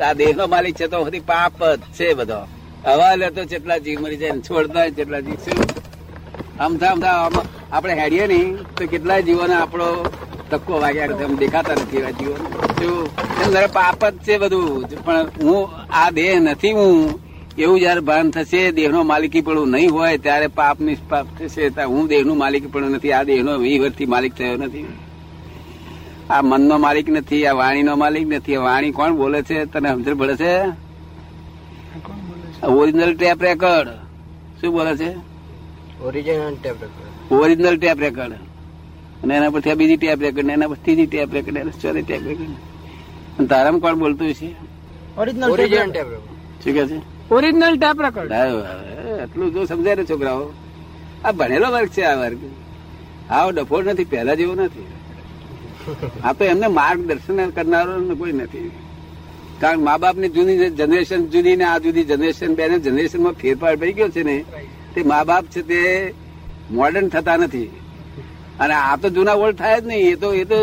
આ 0.07 0.13
દેહ 0.13 0.31
નો 0.39 0.47
માલિક 0.55 0.75
છે 0.81 0.87
તો 0.87 1.03
બધી 1.05 1.19
પાપ 1.33 1.63
જ 1.63 1.93
છે 1.97 2.13
બધો. 2.13 2.39
હવા 2.85 3.15
લેતો 3.21 3.41
જેટલા 3.51 3.79
જીવ 3.85 3.99
મરી 4.03 4.17
જાય 4.17 4.41
છોડતા 4.49 4.79
હોય 4.83 4.91
જેટલા 4.99 5.21
જીવ 5.27 5.39
શું? 5.45 5.59
આમથા 6.59 6.93
આમ 7.11 7.35
આપણે 7.71 7.93
હેડીએ 8.01 8.25
નહીં 8.31 8.49
તો 8.77 8.87
કેટલાય 8.93 9.21
જીવોને 9.27 9.55
આપણો 9.55 9.87
ધક્કો 10.51 10.79
વાગ્યા 10.79 11.05
એમ 11.21 11.35
દેખાતા 11.35 11.73
નથી 11.73 11.97
એવા 11.97 12.11
જીવો 12.11 12.35
પાપ 13.73 14.05
જ 14.05 14.17
છે 14.27 14.37
બધું. 14.37 15.03
પણ 15.05 15.25
હું 15.41 15.69
આ 15.93 16.09
દેહ 16.09 16.39
નથી 16.39 16.71
હું. 16.71 17.19
એવું 17.57 17.79
જયારે 17.79 17.99
ભાન 17.99 18.29
થશે 18.31 18.71
દેહનો 18.71 19.03
માલિકી 19.03 19.41
પણ 19.41 19.67
નહીં 19.67 19.91
હોય 19.91 20.17
ત્યારે 20.17 20.47
પાપ 20.47 20.77
નિષ્પાપ 20.79 21.25
થશે. 21.39 21.67
હું 21.83 22.07
દેહનું 22.07 22.37
માલિકી 22.37 22.67
પણ 22.67 22.91
નથી 22.91 23.11
આ 23.11 23.23
દેહનો 23.23 23.57
વી 23.57 23.79
વર્ષથી 23.79 24.05
માલિક 24.05 24.33
થયો 24.33 24.57
નથી. 24.57 24.85
આ 26.29 26.41
મનનો 26.41 26.77
માલિક 26.77 27.09
નથી 27.09 27.45
આ 27.45 27.53
વાણીનો 27.53 27.95
માલિક 27.95 28.27
નથી. 28.27 28.55
આ 28.55 28.61
વાણી 28.61 28.91
કોણ 28.91 29.11
બોલે 29.15 29.41
છે? 29.41 29.65
તને 29.65 29.89
સમજણ 29.89 30.15
પડે 30.15 30.35
છે? 30.35 30.53
ઓરિજિનલ 32.67 33.11
ટેપ 33.15 33.41
રેકર્ડ 33.41 33.89
શું 34.61 34.71
બોલે 34.71 34.93
છે? 34.97 35.11
Original 36.03 36.55
tape 36.61 36.75
original 37.31 37.77
tape 37.77 37.99
record 37.99 38.33
અને 39.23 39.33
એના 39.35 39.49
પરથી 39.49 39.71
આ 39.71 39.75
બીજી 39.75 39.97
ટેપ 39.97 40.19
રેકર્ડ 40.21 40.45
ને 40.45 40.53
એના 40.53 40.67
પર 40.67 40.79
ત્રીજી 40.85 41.05
ટેપ 41.05 41.33
રેકર્ડ 41.33 41.57
એના 41.57 41.71
ચોથી 41.81 42.01
ટેપ 42.01 42.23
રેકર્ડ 42.29 42.53
અને 43.37 43.47
તારામાં 43.47 43.81
કોણ 43.81 43.99
બોલતું 43.99 44.33
છે? 44.33 44.49
ઓરિજિનલ 45.17 45.91
ટેપ 45.91 46.07
શું 46.63 46.73
કે 46.73 46.87
છે? 46.87 46.97
ઓરિજિનલ 47.31 47.75
ટેપ 47.77 48.01
રેકોર્ડ 48.01 48.31
આટલું 48.31 48.65
એટલું 49.23 49.53
જો 49.53 49.65
સમજાય 49.65 49.95
ને 49.95 50.03
છોકરાઓ. 50.05 50.45
આ 51.25 51.31
ભણેલો 51.31 51.67
વર્ગ 51.75 51.89
છે 51.89 52.03
આ 52.03 52.15
વર્ગ. 52.21 52.41
આવો 53.29 53.49
ડફોડ 53.51 53.85
નથી 53.87 54.05
પહેલા 54.05 54.33
જેવું 54.33 54.57
નથી. 54.65 54.89
આ 56.23 56.33
તો 56.33 56.43
એમને 56.43 56.67
માર્ગદર્શન 56.67 57.49
કરનારો 57.49 58.15
કોઈ 58.15 58.31
નથી. 58.31 58.71
કારણ 59.61 59.81
મા 59.87 59.97
બાપની 59.97 60.29
જૂની 60.29 60.69
જનરેશન 60.79 61.21
જુદી 61.25 61.55
ને 61.55 61.63
આ 61.63 61.77
જુદી 61.77 62.03
જનરેશન 62.03 62.51
બે 62.55 62.63
જનરેશનમાં 62.85 63.33
ફેરફાર 63.33 63.75
પડી 63.75 63.93
ગયો 63.93 64.09
છે 64.09 64.23
ને 64.23 64.35
તે 64.93 65.03
મા 65.03 65.23
બાપ 65.23 65.45
છે 65.45 65.61
તે 65.61 65.79
મોડર્ન 66.71 67.07
થતા 67.07 67.37
નથી. 67.37 67.69
અને 68.61 68.73
આ 68.77 68.95
તો 69.01 69.07
જૂના 69.15 69.37
ઓલ્ડ 69.43 69.57
થાય 69.61 69.81
જ 69.81 69.85
નહીં. 69.89 70.07
એ 70.13 70.15
તો 70.21 70.27
એ 70.41 70.43
તો 70.51 70.57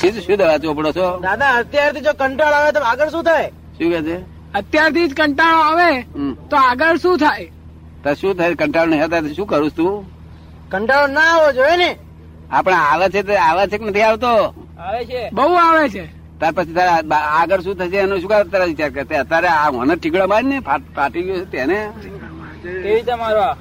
સીધું 0.00 0.22
શું 0.26 0.36
દવા 0.40 0.58
ચોપડો 0.64 0.90
છો? 0.98 1.06
દાદા 1.26 1.52
અત્યારથી 1.60 2.04
જો 2.06 2.12
કંટાળો 2.22 2.56
આવે 2.58 2.72
તો 2.76 2.82
આગળ 2.90 3.10
શું 3.14 3.24
થાય? 3.28 3.48
શું 3.78 3.88
કે 3.94 4.00
છે? 4.08 4.16
અત્યારથી 4.58 5.06
જ 5.10 5.14
કંટાળો 5.20 5.62
આવે 5.68 5.90
તો 6.50 6.56
આગળ 6.70 6.98
શું 7.04 7.16
થાય? 7.24 7.48
તો 8.02 8.14
શું 8.20 8.36
થાય? 8.38 8.54
કંટાળો 8.62 8.90
નહીં 8.92 9.04
હતા 9.06 9.34
શું 9.38 9.46
કરું 9.52 9.72
તું? 9.78 9.94
કંટાળો 10.72 11.06
ના 11.16 11.30
આવવો 11.32 11.48
જોઈએ 11.58 11.76
ને. 11.82 11.90
આપણે 12.50 12.76
આવે 12.90 13.06
છે 13.14 13.22
તો 13.28 13.40
આવે 13.48 13.62
છે 13.70 13.76
કે 13.78 13.84
નથી 13.90 14.06
આવતો? 14.10 14.32
આવે 14.86 15.00
છે. 15.10 15.22
બહુ 15.36 15.52
આવે 15.64 15.84
છે. 15.94 16.04
ત્યાર 16.38 16.54
પછી 16.56 16.74
તારા 16.78 17.20
આગળ 17.38 17.62
શું 17.66 17.76
થશે 17.78 17.98
એનો 18.06 18.16
શું 18.22 18.30
કરે 18.30 18.44
તારા 18.52 18.70
વિચાર 18.72 18.90
કરતે 18.96 19.14
અત્યારે 19.22 19.48
આ 19.52 19.70
મને 19.76 19.94
ઠીકડા 19.96 20.32
મારી 20.32 20.50
ને 20.52 20.58
ફાટી 20.96 21.22
ગયો 21.26 21.38
છે 21.42 21.46
તેને. 21.52 21.78
કેવી 22.62 22.82
રીતે 22.84 23.14
મારવા? 23.22 23.54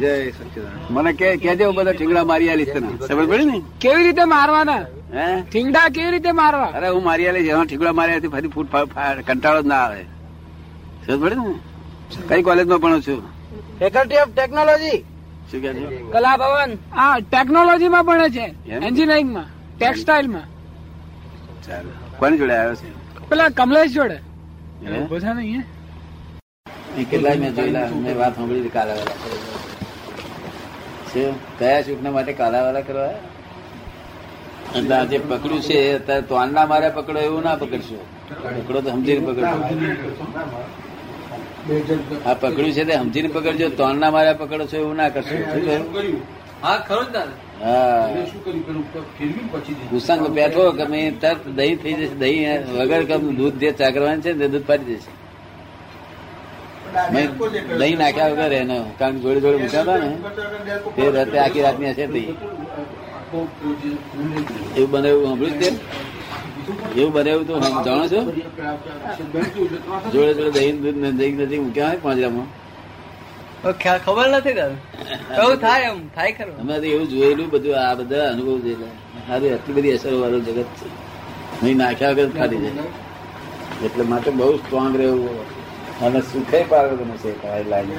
જય 0.00 0.30
સચિદાનંદ. 0.30 0.90
મને 0.90 1.12
કે 1.20 1.36
કેજે 1.36 1.64
હું 1.64 1.74
બધા 1.74 1.92
ઠીંગડા 1.92 2.24
મારી 2.30 2.50
આલીશ 2.52 2.72
તને. 2.74 2.88
ખબર 3.08 3.26
પડી 3.30 3.44
ને? 3.50 3.58
કેવી 3.80 4.04
રીતે 4.06 4.24
મારવાના? 4.34 4.82
હે? 5.16 5.26
ઠીંગડા 5.52 5.88
કેવી 5.96 6.10
રીતે 6.14 6.32
મારવા? 6.40 6.70
અરે 6.78 6.88
હું 6.88 7.02
મારી 7.08 7.28
આલીશ 7.28 7.48
એમાં 7.54 7.66
ઠીંગડા 7.66 7.92
માર્યા 8.00 8.30
ફરી 8.34 8.48
ફૂટ 8.48 8.68
કંટાળો 9.28 9.62
જ 9.62 9.66
ના 9.72 9.82
આવે. 9.86 10.02
સમજ 11.06 11.20
પડી 11.22 11.38
ને? 11.44 11.54
કઈ 12.28 12.42
કોલેજમાં 12.48 12.80
ભણો 12.84 13.00
છું? 13.00 13.20
ફેકલ્ટી 13.78 14.20
ઓફ 14.22 14.32
ટેકનોલોજી 14.38 14.98
શું 15.50 15.60
કે 15.62 15.70
છે? 15.74 16.00
કલા 16.16 16.36
ભવન 16.42 16.70
હા 16.96 17.14
ટેકનોલોજી 17.32 17.88
માં 17.94 18.04
ભણે 18.06 18.28
છે. 18.36 18.46
એમ? 18.66 18.82
એન્જિનિયરિંગમાં 18.82 19.48
ટેક્સટાઇલમાં 19.78 20.46
ચાલો. 21.66 21.90
કોની 22.18 22.38
જોડે 22.38 22.54
આવ્યો 22.58 22.74
છે? 22.74 22.88
પેલા 23.30 23.48
કમલેશ 23.48 23.92
જોડે. 23.92 24.18
હે? 24.82 25.62
નહીં 26.96 27.08
કેટલાય 27.10 27.38
મેં 27.42 27.54
જોયેલા 27.56 27.86
મેં 28.02 28.18
વાત 28.18 28.36
સાંભળી 28.36 28.68
કાલાવાલા 28.68 29.16
શું 31.14 31.34
કયા 31.58 31.82
શુકના 31.82 32.10
માટે 32.10 32.32
કાલાવાલા 32.32 32.80
કરવા? 32.80 33.14
એટલે 34.76 34.94
આ 34.96 35.04
જે 35.04 35.18
પકડ્યું 35.18 35.60
છે 35.60 35.78
અત્યારે 35.94 36.22
તોંડના 36.22 36.66
મારે 36.66 36.88
પકડો 36.90 37.20
એવું 37.20 37.42
ના 37.42 37.56
પકડશો. 37.56 37.98
પકડો 38.56 38.80
તો 38.80 38.90
સમજીને 38.90 39.22
પકડશો. 39.26 39.58
આ 42.26 42.34
પકડ્યું 42.34 42.72
છે 42.72 42.84
તે 42.84 42.94
સમજીને 42.94 43.28
પકડજો 43.28 43.68
તોંડના 43.80 44.10
મારે 44.10 44.32
પકડો 44.34 44.64
છો 44.66 44.76
એવું 44.76 44.96
ના 44.96 45.08
કરશો. 45.08 45.34
શું 45.50 45.62
કહ્યું? 45.66 46.22
હા 46.62 46.78
ખરું 46.88 47.06
જ 47.12 47.16
કુસંગ 49.90 50.22
બેઠો 50.28 50.64
કે 50.78 50.84
મેં 50.92 51.04
તરત 51.20 51.42
દહીં 51.58 51.76
થઈ 51.82 51.94
જશે. 51.94 52.14
દહીં 52.14 52.72
વગર 52.78 53.02
કમ 53.10 53.22
દૂધ 53.36 53.56
જે 53.62 53.70
ચાકરવાનું 53.72 54.22
છે 54.22 54.32
ને 54.32 54.38
તે 54.38 54.46
દૂધ 54.48 54.66
પાડી 54.66 54.94
જશે 54.94 55.10
મેં 57.14 57.26
દહીં 57.78 57.98
નાખ્યા 57.98 58.32
વગર 58.32 58.52
એને 58.62 58.76
કારણ 58.98 59.20
જોડે 59.22 59.40
જોડે 59.44 59.58
મૂક્યા 59.62 59.84
હતા 59.84 59.98
ને 60.04 60.10
તે 60.96 61.02
રાતે 61.16 61.36
આખી 61.44 61.64
રાતની 61.66 61.90
હશે 61.92 62.04
દહીં 62.14 62.36
એવું 64.76 64.90
બને 64.92 65.08
એવું 65.12 65.24
સાંભળ્યું 65.26 65.58
તે? 65.62 65.68
એવું 67.00 67.12
બને 67.14 67.30
એવું 67.34 67.46
તો 67.48 67.54
જાણો 67.86 68.04
છો? 68.12 68.20
જોડે 70.12 70.32
જોડે 70.34 70.50
દહીં 70.58 70.74
દહીં 71.18 71.34
નજીક 71.40 71.60
મૂક્યા 71.64 71.88
હોય 71.88 72.00
પાંજરામાં. 72.04 72.48
ખબર 74.04 74.26
નથી 74.32 74.56
એવું 75.38 75.56
થાય 75.64 75.86
એમ 75.90 75.98
થાય 76.16 76.32
ખરું. 76.38 76.56
અમે 76.60 76.74
તો 76.82 76.86
એવું 76.94 77.06
જોયેલું 77.12 77.48
બધું 77.54 77.74
આ 77.84 77.94
બધા 78.00 78.26
અનુભવ 78.32 78.56
જોયેલા 78.66 78.94
સારું 79.28 79.48
આટલી 79.54 79.74
બધી 79.76 79.94
અસરો 79.98 80.16
વાળું 80.22 80.42
જગત 80.46 80.68
છે. 80.78 80.86
નહીં 81.62 81.76
નાખ્યા 81.82 82.14
વગર 82.16 82.30
ખાલી 82.38 82.60
જાય. 82.64 82.86
એટલે 83.86 84.04
માટે 84.12 84.30
બહુ 84.38 84.56
સ્ટ્રોંગ 84.56 84.94
રહેવું. 85.02 85.36
અને 86.02 86.20
સુખે 86.20 86.62
પાર્વતીનું 86.62 87.18
છે 87.18 87.42
તમારી 87.42 87.68
લાઈન 87.68 87.90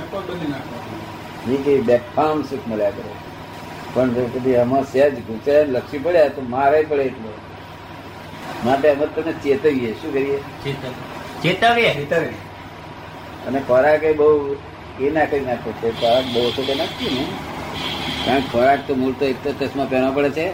નહીં 1.47 1.63
કે 1.63 1.81
બેફામ 1.81 2.41
સુખ 2.41 2.67
મળ્યા 2.67 2.89
કરે. 2.89 3.13
પણ 3.93 4.27
કદી 4.33 4.55
આમાં 4.55 4.83
સહેજ 4.83 5.19
ઘૂંચે 5.27 5.63
લક્ષી 5.65 5.97
પડ્યા 5.97 6.27
તો 6.27 6.41
મારે 6.41 6.83
પડે 6.83 7.03
એટલો. 7.03 7.31
માટે 8.65 8.89
અમે 8.89 9.05
તને 9.05 9.31
ચેતવીએ. 9.31 9.93
શું 9.93 10.13
કરીએ? 10.13 10.39
ચેતવીએ? 11.43 11.91
અને 13.47 13.59
ખોરાક 13.67 14.03
એ 14.03 14.13
બહુ 14.13 14.55
એ 14.99 15.09
ના 15.09 15.25
કરી 15.25 15.39
નાખો 15.39 15.71
છે. 15.71 16.01
ખોરાક 16.01 16.25
બહુ 16.33 16.39
ઓછો 16.41 16.61
કરી 16.61 16.75
નાખીએ 16.75 17.09
ને 17.09 17.25
કારણ 18.25 18.41
કે 18.41 18.47
ખોરાક 18.51 18.79
તો 18.87 18.95
મૂળ 18.95 19.13
તો 19.19 19.25
એક 19.25 19.37
તો 19.43 19.53
ચશ્મા 19.59 19.85
પહેરવા 19.85 20.11
પડે 20.11 20.29
છે. 20.29 20.47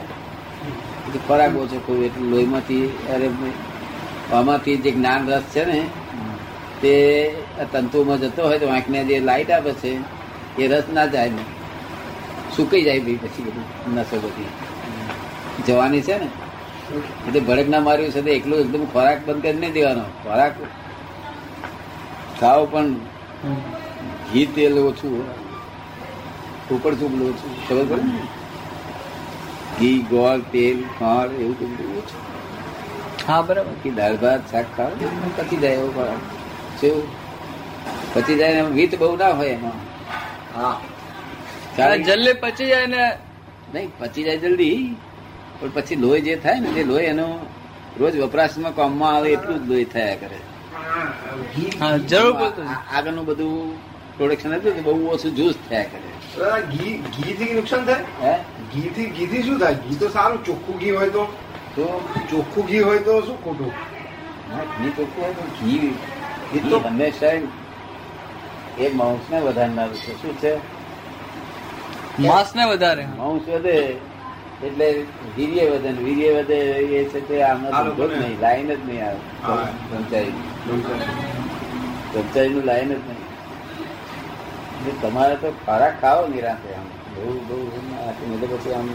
ખોરાક 1.28 1.56
ઓછો 1.56 1.80
કોઈ 1.86 2.06
એટલું 2.06 2.30
લોહીમાંથી 2.30 2.86
અરે 3.14 3.30
આમાંથી 4.34 4.78
જે 4.78 4.92
જ્ઞાન 4.92 5.30
રસ 5.30 5.42
છે 5.42 5.66
ને 5.66 5.80
તે 6.82 6.94
તંતુમાં 7.72 8.22
જતો 8.24 8.42
હોય 8.44 8.60
તો 8.60 8.68
આંખને 8.70 9.00
જે 9.06 9.16
લાઈટ 9.22 9.52
આપે 9.52 9.72
છે 9.76 9.92
એ 10.58 10.70
રસ 10.70 10.86
ના 10.90 11.08
જાય 11.10 11.32
ને. 11.32 11.44
સુકાઈ 12.52 12.86
જાય 12.86 13.02
ભાઈ 13.02 13.22
પછી 13.24 13.46
બધું 13.48 13.68
નસો 13.96 14.16
બધી. 14.24 14.52
જવાની 15.60 16.04
છે 16.04 16.16
ને. 16.18 16.30
એટલે 17.26 17.40
ભડક 17.42 17.68
ના 17.68 17.82
માર્યું 17.82 18.14
છે 18.14 18.22
તો 18.22 18.32
એકલું 18.32 18.62
એકદમ 18.64 18.84
ખોરાક 18.88 19.20
બંધ 19.22 19.44
કરી 19.44 19.60
નહીં 19.60 19.76
દેવાનો. 19.76 20.06
ખોરાક 20.20 20.54
ખાવ 22.36 22.62
પણ 22.72 22.90
ઘી 24.26 24.48
તેલ 24.54 24.76
ઓછું 24.82 25.16
ઉપર 26.70 26.94
ચૂપલું 26.96 27.30
ઓછું 27.30 27.54
ખબર 27.64 27.86
પડે 27.90 28.06
ને? 28.08 28.22
ઘી 29.76 30.00
ગોળ 30.10 30.42
તેલ 30.52 30.80
ખાંડ 30.94 31.34
એવું 31.40 31.58
બધું 31.72 31.98
ઓછું. 31.98 32.22
હા 33.22 33.42
બરાબર. 33.44 33.78
દાળ 33.96 34.18
ભાત 34.18 34.42
શાક 34.48 34.68
ખાવ 34.72 34.94
પતી 35.38 35.62
જાય 35.62 35.80
એવો 35.80 35.90
ખોરાક. 35.94 36.22
શું 36.82 37.02
પચી 38.14 38.38
જાય 38.38 38.56
ને 38.58 38.70
વીત 38.70 38.94
બહુ 38.96 39.16
ના 39.18 39.34
હોય 39.34 39.54
એમાં. 39.54 39.80
હા. 40.56 40.76
કારણ 41.78 42.04
જલ્દી 42.04 42.34
પચી 42.34 42.68
જાય 42.68 42.88
ને 42.88 43.04
નહીં 43.74 43.90
પચી 44.00 44.24
જાય 44.24 44.40
જલ્દી. 44.40 44.78
પણ 45.60 45.72
પછી 45.72 45.96
લોહી 45.96 46.22
જે 46.22 46.36
થાય 46.38 46.60
ને 46.60 46.70
તે 46.72 46.84
લોહી 46.84 47.06
એનો 47.06 47.28
રોજ 48.00 48.16
વપરાશમાં 48.24 48.74
કામમાં 48.74 49.16
આવે 49.16 49.30
એટલું 49.34 49.60
જ 49.60 49.70
લોહી 49.70 49.86
થયા 49.86 50.16
કરે. 50.16 50.40
હા 51.80 51.98
જરૂર 52.08 52.34
પડતું 52.36 52.68
આગળનું 52.92 53.26
બધું 53.26 53.76
પ્રોડક્શન 54.18 54.54
હતું 54.54 54.74
કે 54.74 54.82
બહુ 54.82 54.96
ઓછું 55.10 55.36
જ્યુસ 55.36 55.58
થયા 55.70 55.86
કરે. 55.86 56.10
ઘી 56.70 56.94
ઘી 57.12 57.34
થી 57.34 57.54
નુકસાન 57.54 57.86
થાય? 57.86 58.06
હે? 58.20 58.34
ઘી 58.74 58.90
થી 58.90 59.08
ઘી 59.10 59.28
થી 59.28 59.44
શું 59.44 59.60
થાય? 59.60 59.78
ઘી 59.78 59.96
તો 59.96 60.10
સારું 60.10 60.44
ચોખ્ખું 60.44 60.78
ઘી 60.78 60.90
હોય 60.90 61.12
તો. 61.12 61.28
તો? 61.76 61.88
ચોખ્ખું 62.30 62.66
ઘી 62.66 62.80
હોય 62.80 63.02
તો 63.02 63.22
શું 63.22 63.38
ખોટું? 63.38 63.72
ના, 64.48 64.66
ઘી 64.74 64.92
ચોખ્ખું 64.92 65.24
હોય 65.24 65.34
તો 65.34 65.44
ઘી 65.60 65.92
હંમેશા 66.52 67.34
એ 68.80 68.90
માઉસને 68.90 69.38
વધારનારું 69.40 70.00
છે. 70.04 70.12
શું 70.22 70.34
છે? 70.42 70.54
માંસ 72.18 72.56
ને 72.56 72.64
વધારે 72.66 73.06
માઉસ 73.18 73.46
વધે 73.48 73.76
એટલે 74.64 74.88
વીર્ય 75.38 75.64
વધે 75.72 75.92
વીર્ય 76.06 76.30
વધે 76.38 76.58
એ 76.98 77.04
છે 77.12 77.20
તે 77.28 77.36
આમાં 77.44 77.96
જ 77.98 78.00
નહીં 78.12 78.40
લાઈન 78.40 78.68
જ 78.68 78.80
નહીં 78.88 79.06
આવે. 79.06 79.20
પંચાયત 79.90 80.36
પંચાયતનું 82.14 82.66
લાઈન 82.66 82.90
જ 82.90 83.00
નહીં. 83.08 83.22
એટલે 84.78 84.92
તમારે 85.02 85.36
તો 85.36 85.50
ખોરાક 85.66 85.94
ખાઓ 86.02 86.28
નિરાંતે 86.28 86.70
આમ. 86.76 86.88
બહુ 87.16 87.30
બહુ 87.48 87.58
આખી 88.08 88.48
પછી 88.54 88.74
આમ 88.74 88.88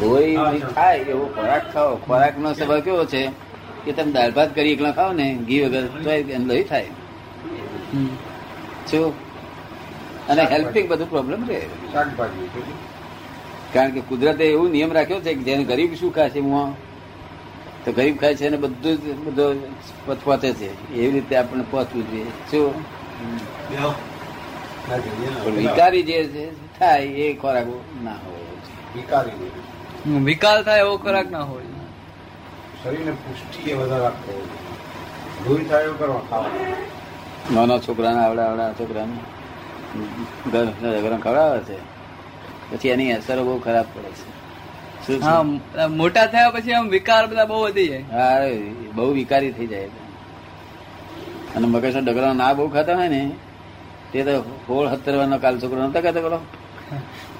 લોહી 0.00 0.60
ખાય 0.74 0.98
એવો 1.14 1.26
ખોરાક 1.26 1.64
ખાવો. 1.74 1.96
ખોરાક 2.06 2.34
નો 2.38 2.54
સ્વભાવ 2.54 2.80
કેવો 2.80 3.04
છે? 3.06 3.22
કે 3.84 3.92
તમે 3.92 4.12
દાળ 4.12 4.32
ભાત 4.32 4.50
કરી 4.54 4.74
એકલા 4.74 4.94
ખાવ 4.94 5.10
ને 5.14 5.26
ઘી 5.46 5.62
વગર 5.64 5.84
તો 6.02 6.10
એમ 6.32 6.44
લોહી 6.46 6.66
થાય. 6.66 6.90
શું 8.86 9.14
અને 10.28 10.42
હેલ્પિંગ 10.46 10.88
બધું 10.88 11.08
પ્રોબ્લેમ 11.08 11.40
રહે. 11.44 11.60
કારણ 13.72 13.92
કે 13.92 14.02
કુદરતે 14.04 14.44
એવું 14.46 14.70
નિયમ 14.70 14.92
રાખ્યો 14.92 15.20
છે 15.20 15.32
કે 15.34 15.42
જેને 15.44 15.64
ગરીબ 15.66 15.90
શું 15.94 16.12
ખાય 16.12 16.30
છે 16.30 16.40
મુઆ 16.42 16.68
તો 17.84 17.92
ગરીબ 17.92 18.16
ખાય 18.16 18.36
છે 18.36 18.46
અને 18.46 18.58
બધું 18.58 18.94
જ 18.96 19.04
બધો 19.24 19.46
પચપચે 20.06 20.50
છે. 20.54 20.68
એવી 20.90 21.12
રીતે 21.12 21.34
આપણને 21.36 21.64
પહોંચવું 21.66 22.04
જોઈએ. 22.06 22.32
શું 22.44 22.74
પણ 25.34 25.56
વિકારી 25.58 26.04
જે 26.04 26.18
છે 26.28 26.42
થાય 26.74 27.08
એ 27.24 27.36
ખોરાક 27.36 27.68
ના 27.96 28.18
હોય. 28.22 28.54
વિકારી 28.94 29.52
વિકાર 30.26 30.58
થાય 30.64 30.82
એવો 30.82 30.94
ખોરાક 30.98 31.28
ના 31.28 31.44
હોય. 31.44 31.63
શરીરને 32.84 33.14
પુષ્ટિ 33.18 33.70
એ 33.70 33.76
વધારે 33.76 34.02
રાખવો 34.02 34.32
લોહી 35.44 35.66
થાય 35.66 35.86
એવું 35.86 35.98
કરવા 35.98 36.22
ખાવા. 36.26 36.52
નાના 37.50 37.78
છોકરાને 37.80 38.20
આવડા 38.20 38.46
આવડા 38.46 38.74
છોકરાને. 38.74 39.16
ગરમ 41.02 41.20
ખવડાવે 41.20 41.60
છે. 41.62 41.76
પછી 42.70 42.90
એની 42.90 43.12
અસરો 43.14 43.42
બહુ 43.44 43.54
ખરાબ 43.60 43.86
પડે 43.92 44.10
છે. 44.18 44.26
મોટા 45.92 46.26
થયા 46.28 46.54
પછી 46.54 46.74
આમ 46.74 46.86
વિકાર 46.90 47.24
બધા 47.28 47.48
બહુ 47.48 47.62
વધી 47.64 47.88
જાય. 47.88 48.04
હા 48.10 48.46
બહુ 48.94 49.06
વિકારી 49.14 49.52
થઈ 49.52 49.66
જાય 49.66 49.88
અને 51.54 51.66
મગજનો 51.68 52.00
ડગરો 52.02 52.28
ના 52.34 52.52
બહુ 52.54 52.64
ખાતા 52.68 52.96
હોય 52.96 53.10
ને 53.10 53.20
તે 54.10 54.18
તો 54.24 54.32
હોળ 54.66 54.86
હતરવાનો 54.92 55.36
કાલ 55.38 55.54
છોકરો 55.60 55.80
નતો 55.82 55.98
કહેતો 56.00 56.20
પેલો. 56.22 56.38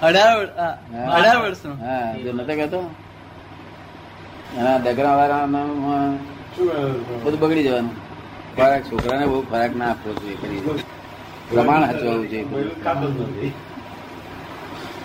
અઢાર. 0.00 0.38
અઢાર 1.10 1.38
વર્ષનો. 1.40 1.72
હા 1.80 2.14
જો 2.18 2.30
નતો 2.34 2.44
કહેતો. 2.50 2.80
એના 4.54 4.78
ડગરા 4.78 5.16
બધું 7.22 7.40
બગડી 7.40 7.64
જવાનું. 7.64 7.94
ખોરાક 8.54 8.82
છોકરાને 8.84 9.24
બહુ 9.26 9.38
ખોરાક 9.44 9.72
ના 9.74 9.90
આપવો 9.90 10.10
જોઈએ 10.14 10.36
કરી 10.40 10.62
પ્રમાણ 11.48 11.84
હચવાવું 11.86 12.26
જોઈએ. 12.28 12.44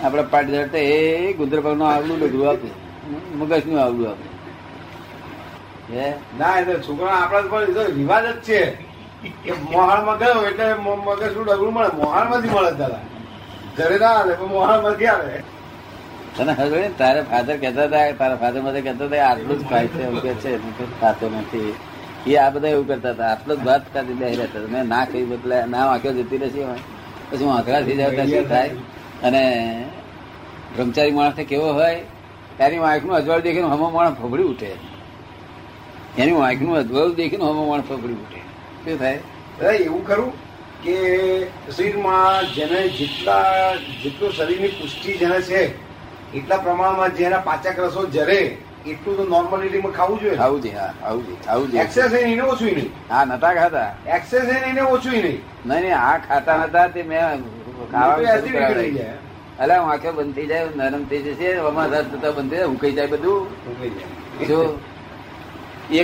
આપડે 0.04 0.22
પાટ 0.24 0.46
જડતે 0.48 0.78
એ 0.90 0.98
ગુંદરપાકનું 1.34 1.88
આવડું 1.88 2.18
ડગરું 2.20 2.48
આપે. 2.48 2.68
મગજનું 3.38 3.80
આવડું 3.80 4.08
આપે. 4.10 4.28
ના 6.32 6.54
એટલે 6.58 6.76
છોકરા 6.80 7.16
આપણા 7.16 7.50
પણ 7.50 7.94
રિવાજ 7.94 8.26
જ 8.26 8.42
છે. 8.42 8.60
કે 9.42 9.52
મોહાળમાં 9.64 10.18
ગયો 10.18 10.40
એટલે 10.44 10.66
મગજનું 10.76 11.46
ડગરું 11.46 11.74
મળે? 11.74 11.90
મોહાળમાંથી 11.94 12.50
મળે 12.50 12.72
દાદા. 12.74 13.04
ઘરે 13.76 13.96
ના 13.98 14.14
આવે 14.14 14.34
પણ 14.34 14.48
મોહાળમાંથી 14.48 15.08
આવે. 15.08 15.36
તને 16.40 16.52
હવે? 16.52 16.90
તારા 16.98 17.22
ફાધર 17.22 17.56
કહેતા 17.56 17.84
હતા, 17.84 18.10
તારા 18.10 18.36
ફાધર 18.36 18.60
મધર 18.60 18.80
કહેતા 18.80 19.04
હતા, 19.04 19.24
આટલું 19.28 19.58
જ 19.58 19.68
ખાય 19.70 19.86
છે, 19.86 20.02
એવું 20.02 20.22
કે 20.22 20.34
છે 20.34 21.00
ખાતો 21.00 21.30
નથી. 21.30 21.74
એ 22.26 22.36
આ 22.36 22.50
બધા 22.50 22.68
એવું 22.68 22.86
કરતા 22.86 23.10
હતા, 23.10 23.26
આટલો 23.26 23.56
જ 23.56 23.58
ભાત 23.58 23.82
ખાતી 23.94 24.12
બે 24.12 24.26
રહેતા 24.26 24.58
હતા. 24.58 24.72
મેં 24.72 24.88
ના 24.88 25.04
કહી 25.04 25.24
બદલે 25.24 25.66
ના 25.66 25.86
વાંક્યો 25.86 26.12
જતી 26.12 26.36
રહેશે 26.36 26.62
પછી 27.30 27.44
હું 27.44 27.54
આંકડા 27.54 27.82
થઈ 27.82 27.96
જાય 27.96 28.26
શું 28.26 28.48
થાય? 28.48 28.68
અને 29.22 29.42
બ્રહ્મચારી 30.76 31.10
માણસ 31.10 31.34
કેવો 31.48 31.72
હોય 31.72 32.00
તારી 32.58 32.78
વાંખનું 32.78 33.14
અજવાળું 33.16 33.42
દેખીને 33.42 33.66
હમો 33.66 33.90
માણસ 33.90 34.16
ફફડી 34.16 34.42
ઉઠે. 34.42 34.70
એની 36.18 36.32
વાંખનું 36.32 36.76
અજવાળું 36.76 37.14
દેખીને 37.14 37.44
હમો 37.44 37.66
માણસ 37.66 37.84
ફફડી 37.84 38.18
ઉઠે. 38.24 38.40
શું 38.84 38.98
થાય? 38.98 39.18
એવું 39.74 40.06
ખરું 40.06 40.32
કે 40.84 40.96
શરીરમાં 41.76 42.54
જેને 42.54 42.88
જેટલા, 42.88 43.76
જેટલું 44.02 44.32
શરીરની 44.32 44.68
પુષ્ટિ 44.68 45.18
જેને 45.18 45.40
છે 45.42 45.89
એટલા 46.34 46.58
પ્રમાણમાં 46.64 47.14
જેના 47.18 47.42
પાચક 47.46 47.78
રસો 47.84 48.02
જરે 48.16 48.40
એટલું 48.90 49.16
તો 49.16 49.24
નોર્મલિટીમાં 49.30 49.94
ખાવું 49.94 50.18
જોઈએ 50.20 50.36
ખાવું 50.36 50.60
જોઈએ 50.62 50.76
હા 50.76 50.92
આવું 51.06 51.24
છે 51.26 51.34
આવું 51.48 51.70
છે 51.70 51.78
એક્સેસ 51.82 52.12
એને 52.18 52.42
ઓછું 52.42 52.70
નહીં. 52.76 52.90
હા 53.08 53.24
નતા 53.24 53.54
ખાતા? 53.54 53.90
એક્સેસ 54.16 54.48
એને 54.58 54.82
ઓછું 54.82 55.12
નહીં. 55.12 55.40
નહીં 55.64 55.82
નહીં 55.82 55.96
આ 55.96 56.18
ખાતા 56.28 56.66
નતા 56.66 56.86
તે 56.94 57.02
મેં. 57.02 57.42
જાય. 57.92 59.14
અલા 59.58 59.78
હું 59.80 59.90
આંખો 59.92 60.12
બંધ 60.12 60.34
થઈ 60.36 60.46
જાય 60.52 60.66
નરમ 60.76 61.04
થઈ 61.10 61.22
જશે 61.26 61.48
આમાં 61.58 61.88
રસ 61.92 62.06
થતા 62.12 62.32
બંધ 62.36 62.50
થઈ 62.50 62.56
જાય 62.56 62.68
ઉકાઈ 62.76 62.94
જાય 62.98 63.08
બધું. 63.08 63.42
ઉકાઈ 63.72 63.92
જાય. 63.96 64.48
જો 64.48 64.58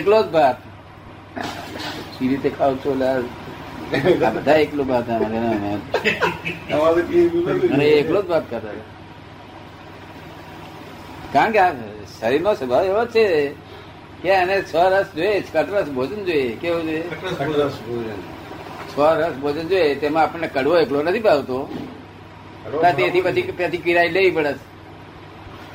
એકલો 0.00 0.18
જ 0.22 0.28
ભાત. 0.34 0.58
સી 2.18 2.28
રીતે 2.28 2.50
ખાવ 2.58 2.72
છો? 2.82 2.90
બધા 4.34 4.58
એકલો 4.66 4.82
ભાત 4.84 5.06
અમારે 5.10 5.38
એકલો 8.02 8.20
જ 8.22 8.26
ભાત 8.28 8.44
ખાતા. 8.50 8.76
કારણ 11.32 11.52
કે 11.52 11.58
આ 11.58 11.72
શરીરનો 12.20 12.54
સ્વભાવ 12.54 12.84
એવો 12.84 13.02
છે 13.06 13.24
કે 14.22 14.28
એને 14.28 14.56
છ 14.62 14.74
રસ 14.74 15.08
જોઈએ 15.16 15.40
કટરસ 15.40 15.88
ભોજન 15.88 16.24
જોઈએ. 16.24 16.56
કેવું 16.56 16.86
જોઈએ. 16.86 17.04
છ 18.90 18.96
રસ 18.98 19.34
ભોજન. 19.34 19.68
જોઈએ 19.68 19.94
તેમાં 19.94 20.22
આપણને 20.22 20.48
કડવો 20.48 20.78
એકલો 20.78 21.02
નથી 21.02 21.18
ભાવતો. 21.18 21.58
તેથી 22.82 23.20
પછી 23.20 23.42
ત્યાંથી 23.42 23.78
કિરાય 23.78 24.08
લેવી 24.08 24.30
પડે. 24.30 24.54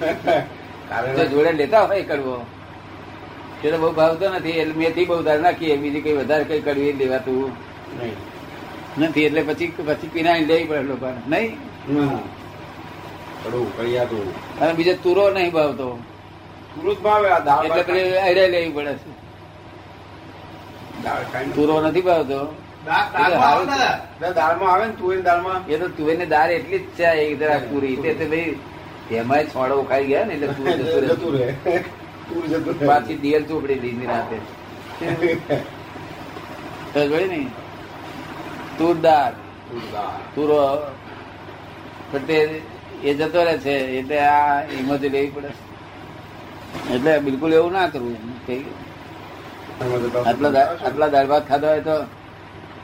કારણ 0.90 1.16
જો 1.16 1.26
જોડે 1.26 1.52
લેતા 1.52 1.86
હોય 1.86 2.04
કડવો. 2.04 2.36
તે 3.62 3.72
તો 3.72 3.78
બહુ 3.78 3.92
ભાવતો 3.92 4.30
નથી 4.30 4.60
એટલે 4.60 4.74
મેથી 4.74 5.06
બહુ 5.06 5.22
ધાર 5.24 5.40
નાખીએ 5.40 5.78
બીજી 5.78 6.02
કઈ 6.02 6.14
વધારે 6.14 6.44
કઈ 6.44 6.62
કડવી 6.62 6.94
લેવાતું. 6.94 7.52
નહીં. 8.00 8.16
નથી 8.98 9.26
એટલે 9.26 9.42
પછી 9.42 9.68
પછી 9.68 10.08
પીનાઈ 10.08 10.46
લેવી 10.46 10.66
પડે 10.66 10.84
લોકો 10.84 11.08
નહીં. 11.28 11.52
કડવું, 13.44 13.78
કડિયાતું. 13.78 14.60
અને 14.60 14.74
બીજો 14.74 14.94
તુરો 14.94 15.30
નહીં 15.30 15.52
ભાવતો. 15.52 16.00
પુરુષ 16.76 16.98
ભાવે 16.98 17.30
આ 17.30 17.40
દાળ 17.40 17.66
એટલે 17.66 17.84
પેલી 17.84 18.18
આઈડિયા 18.18 18.48
લેવી 18.48 18.70
પડે 18.70 18.94
છે. 18.94 19.12
તુરો 21.56 21.82
નથી 21.82 22.02
ભાવતો. 22.02 22.56
દાળમાં 22.86 23.50
આવે 23.50 23.66
ને? 23.66 23.78
દાદા? 24.22 24.32
દાળમાં 24.32 24.74
આવે 24.74 24.86
ને 24.86 24.94
તુવેરની 24.94 25.22
દાળમાં? 25.22 25.68
એ 25.68 25.78
તો 25.78 25.88
તુવેરની 25.88 26.26
દાળ 26.26 26.52
એટલી 26.52 26.80
જ 26.80 26.82
છે 26.82 27.04
એક 27.04 27.40
જરાક 27.40 27.70
પૂરી. 27.70 27.96
તે 27.96 28.14
તો 28.14 28.26
ભાઈ 28.26 28.56
તેમાં 29.10 29.44
છોડો 29.44 29.84
ખાઈ 29.84 30.06
ગયા 30.06 30.26
ને 30.26 30.34
એટલે 30.34 30.48
તુર 30.48 30.70
જતું 31.06 31.40
રહે. 31.40 31.56
તુર. 32.64 32.88
પાછી 32.88 33.18
દિયલ 33.18 33.44
ચોપડી 33.44 33.80
દીધી 33.80 34.06
રાતે. 34.06 34.38
ને? 37.28 37.48
તુર 38.78 38.96
દાળ. 38.96 39.34
તુર. 39.72 39.82
તુરો. 40.36 40.78
પણ 42.12 42.20
તે 42.20 42.62
એ 43.04 43.14
જતો 43.14 43.40
રહે 43.44 43.56
છે 43.58 43.74
એટલે 44.00 44.18
આ 44.20 44.62
હિંમત 44.70 45.02
લેવી 45.04 45.28
પડે. 45.28 45.52
એટલે 46.94 47.12
બિલકુલ 47.20 47.54
એવું 47.54 47.72
ના 47.72 47.88
કરવું. 47.88 48.18
કઈ 48.46 48.64
આટલા 50.26 50.64
આટલા 50.86 51.10
દાળ 51.10 51.28
ભાત 51.28 51.44
ખાધા 51.48 51.70
હોય 51.70 51.82
તો 51.82 51.96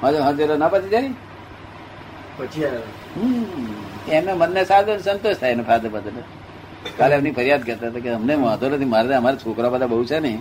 મારે 0.01 0.17
હજેરો 0.27 0.55
ના 0.57 0.69
પચી 0.69 0.89
જાય 0.89 1.11
પછી 2.37 2.65
એમને 4.07 4.31
મનને 4.33 4.61
સાધો 4.65 4.91
સંતોષ 4.97 5.37
થાય 5.37 5.53
એને 5.53 5.63
ફાધર 5.63 5.89
બદલે 5.89 6.21
કાલે 6.97 7.13
એમની 7.15 7.31
ફરિયાદ 7.31 7.63
કરતા 7.65 7.89
હતા 7.89 7.99
કે 7.99 8.09
અમને 8.09 8.33
વાંધો 8.35 8.65
નથી 8.69 8.85
મારે 8.85 9.15
અમારા 9.15 9.37
છોકરા 9.37 9.69
બધા 9.69 9.87
બહુ 9.87 10.03
છે 10.05 10.19
ને. 10.19 10.33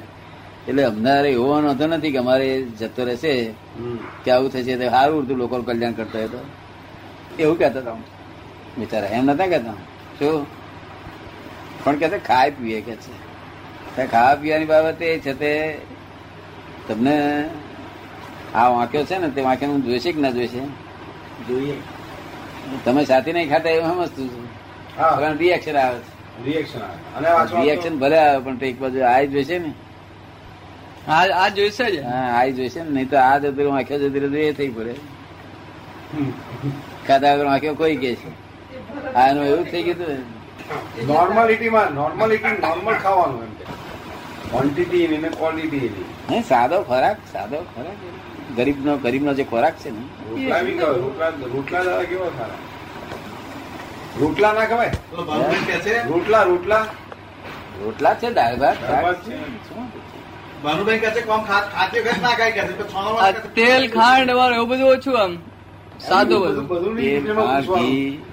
એટલે 0.69 0.83
અમને 0.85 1.12
એવો 1.31 1.47
વાંધો 1.49 1.85
નથી 1.87 2.12
કે 2.12 2.19
અમારે 2.19 2.49
જતો 2.81 3.03
રહેશે. 3.05 3.35
કે 4.25 4.29
આવું 4.31 4.51
થશે 4.51 4.73
સારું 4.91 5.17
ઉડતું 5.21 5.37
લોકો 5.39 5.57
કલ્યાણ 5.62 5.95
કરતા 5.95 6.19
હોય 6.19 6.29
તો. 6.29 6.41
એવું 7.39 7.57
કહેતા 7.59 7.81
હતા 7.81 8.15
બિચારા 8.79 9.07
એમ 9.07 9.25
નતા 9.25 9.47
કહેતા. 9.47 9.73
શું? 10.19 10.47
પણ 11.85 11.97
કે 11.97 12.19
ખાય 12.19 12.51
પીએ 12.51 12.81
કે 12.81 12.97
છે. 12.97 14.07
ખાવા 14.07 14.35
પીવાની 14.35 14.65
બાબતે 14.65 15.07
એ 15.07 15.19
છે 15.19 15.33
તે 15.33 15.79
તમને 16.89 17.49
આ 18.55 18.69
વાંક્યો 18.69 19.05
છે 19.05 19.19
ને 19.19 19.29
તે 19.29 19.41
વાંક્યો 19.41 19.79
જોઈશે 19.79 20.12
કે 20.12 20.21
ના 20.21 20.31
જોઈશે? 20.31 20.61
જોઈએ. 21.49 21.75
તમે 22.85 23.05
સાથે 23.05 23.33
નહીં 23.33 23.49
ખાતા 23.49 23.69
એવું 23.69 23.91
સમજતું 23.91 24.29
છું? 24.29 24.47
હા. 24.99 25.33
રિએક્શન 25.33 25.77
આવે 25.77 26.01
રિએક્શન 26.45 26.81
આવે. 26.81 27.17
અને 27.17 27.33
વાંચવા 27.33 27.61
રિએક્શન 27.61 27.99
ભલે 27.99 28.19
આવે 28.19 28.45
પણ 28.45 28.65
એક 28.65 28.81
બાજુ 28.81 29.01
આ 29.01 29.23
જોઈશે 29.23 29.59
ને. 29.59 29.73
આ 31.09 31.25
આ 31.35 31.49
જોઈશે 31.49 31.91
જ. 31.91 32.03
હા 32.03 32.41
આ 32.41 32.47
જોઈશે 32.47 32.83
ને 32.83 32.91
નહીં 32.91 33.09
તો 33.09 33.17
આ 33.17 33.39
જતું 33.39 33.73
વાંખ્યો 33.73 33.99
જતી 33.99 34.41
એ 34.41 34.53
થઈ 34.53 34.69
પડે. 34.69 34.95
ખાધા 37.09 37.35
વગર 37.35 37.45
વાંખ્યો 37.45 37.75
કોઈ 37.75 37.97
કે 37.97 38.15
છે. 38.15 38.46
આ 39.16 39.29
એનું 39.29 39.44
એવું 39.44 39.64
થઈ 39.64 39.83
ગયું. 39.83 39.98
નોર્માલિટીમાં 41.07 41.94
નોર્માલિટી 41.94 42.48
નોર્મલ 42.48 42.94
ખાવાનું 42.94 43.42
એમ 43.42 43.50
ક્વોન્ટિટી 44.50 45.05
એની 45.05 45.18
ને 45.18 45.29
ક્વોલિટી 45.29 45.76
એની 45.76 46.05
નહીં 46.31 46.42
સાદો 46.42 46.83
ખોરાક 46.83 47.16
સાદો 47.33 47.57
ખોરાક. 47.57 48.57
ગરીબનો 48.57 48.96
ગરીબનો 48.96 49.35
જે 49.35 49.44
ખોરાક 49.44 49.74
છે 49.74 49.90
ને. 49.90 50.02
રોટલા 50.31 50.62
બી 50.62 50.74
ખવાય 50.79 50.92
રોટલા 50.92 51.29
રોટલા 51.29 51.83
દાદા 51.83 52.02
કેવો 52.02 52.24
ખરા? 52.24 52.46
રોટલા 54.20 54.52
ના 54.52 54.64
ખવાય? 54.64 54.92
રોટલા 56.09 56.42
રોટલા. 56.42 56.87
રોટલા 57.85 58.14
છે 58.14 58.33
દાળ 58.33 58.57
ભાત 58.57 58.76
છે. 58.76 59.37
ભાનુભાઈ 60.62 60.98
કહે 60.98 61.11
છે 61.11 61.20
કોમ 61.20 61.42
ખા- 61.44 61.68
ખાતી 61.74 62.00
ના 62.22 62.29
ખાય 62.29 62.52
કહે 62.52 62.61
છે? 62.61 62.79
પણ 62.79 62.85
છોનો 62.85 63.09
આ 63.09 63.12
વાળા 63.12 63.31
કહે 63.31 63.40
છે, 63.40 63.55
તેલ 63.55 63.90
ખાંડ 63.90 64.31
વાળું 64.31 64.57
એવું 64.57 64.68
બધું 64.68 64.88
ઓછું 64.88 65.22
આમ. 65.22 65.38
સાદું 65.99 66.41
બધું. 66.43 66.65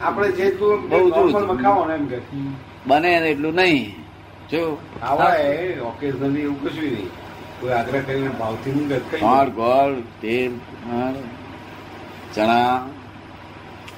આપણે 0.02 0.30
જેટલું 0.38 0.78
બહુ 0.90 1.00
બને 2.88 3.12
એટલું 3.32 3.54
નહીં. 3.56 3.86
જો 4.52 4.62
ખાવાય 5.02 5.82
ઓકેઝનલી 5.90 6.44
એવું 6.48 6.58
કશું 6.64 6.88
નહીં. 6.96 7.10
કોઈ 7.60 7.74
આગ્રહ 7.80 8.02
કરીને 8.08 8.32
ભાવથી 8.40 8.74
નહીં. 8.78 9.02
ખાંડ 9.22 9.52
ગોળ 9.60 9.94
તેલ 10.22 10.54
ચણા. 12.36 12.76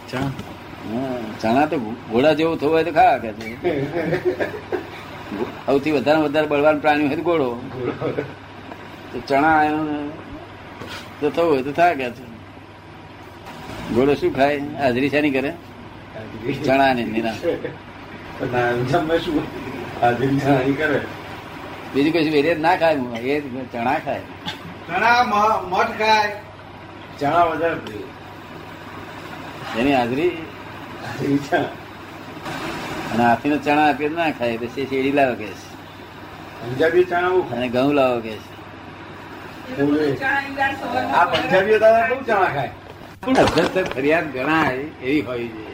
ચણા. 0.10 0.30
ચણા 1.41 1.65
તો 1.71 1.75
ઘોડા 2.12 2.34
જેવું 2.39 2.56
થવું 2.60 2.71
હોય 2.73 2.84
તો 2.84 2.93
ખા 2.99 3.17
કે 3.23 3.30
છે. 3.34 3.47
સૌથી 5.65 5.93
વધારે 5.97 6.19
વધારે 6.25 6.47
બળવાન 6.47 6.78
પ્રાણી 6.80 7.08
હોય 7.08 7.17
તો 7.19 7.25
ઘોડો 7.30 7.49
તો 9.12 9.17
ચણા 9.30 9.62
તો 11.19 11.28
થવું 11.30 11.51
હોય 11.51 11.63
તો 11.67 11.71
થા 11.82 11.93
કે 11.99 12.08
છે. 12.17 12.23
ઘોડો 13.93 14.15
શું 14.15 14.35
ખાય? 14.35 14.59
હાજરી 14.59 15.09
શાની 15.09 15.31
કરે? 15.31 15.53
ચણા 16.65 16.93
ને 16.93 17.03
નિરા 17.03 17.33
શું? 17.33 17.57
હાજરી 20.01 20.37
હાજરી 20.37 20.73
કરે. 20.73 21.01
બીજું 21.93 22.13
કશું 22.13 22.31
વેરિયત 22.31 22.59
ના 22.59 22.75
ખાય 22.75 23.19
એ 23.19 23.41
ચણા 23.41 23.95
ખાય. 24.05 24.21
ચણા 24.87 25.23
મ- 25.23 25.69
મઠ 25.69 25.87
ખાય. 25.87 26.35
ચણા 27.19 27.43
વધારે 27.43 27.75
એની 29.79 29.93
હાજરી? 29.93 30.37
અને 33.13 33.23
હાથીનો 33.23 33.57
ચણા 33.57 33.89
આપીએ 33.89 34.09
ના 34.09 34.31
ખાય 34.31 34.57
પછી 34.57 34.67
શેરડી 34.67 35.11
લાવો 35.11 35.35
કે 35.35 35.45
પંજાબી 35.45 37.03
ચણા 37.03 37.29
બહુ 37.29 37.41
અને 37.41 37.69
ઘઉં 37.69 37.93
લાવો 37.93 38.19
કે 38.19 38.29
છે. 38.29 38.55
આ 40.95 41.25
પંજાબીઓ 41.25 41.79
દાદા 41.79 42.07
બહુ 42.07 42.23
ચણા 42.23 42.43
ખાય. 42.43 42.71
પણ 43.25 43.38
અભ્યસ્ત 43.38 43.77
ફરિયાદ 43.95 44.25
ગણાય, 44.33 44.73
એવી 45.03 45.21
હોય 45.21 45.47
છે. 45.47 45.71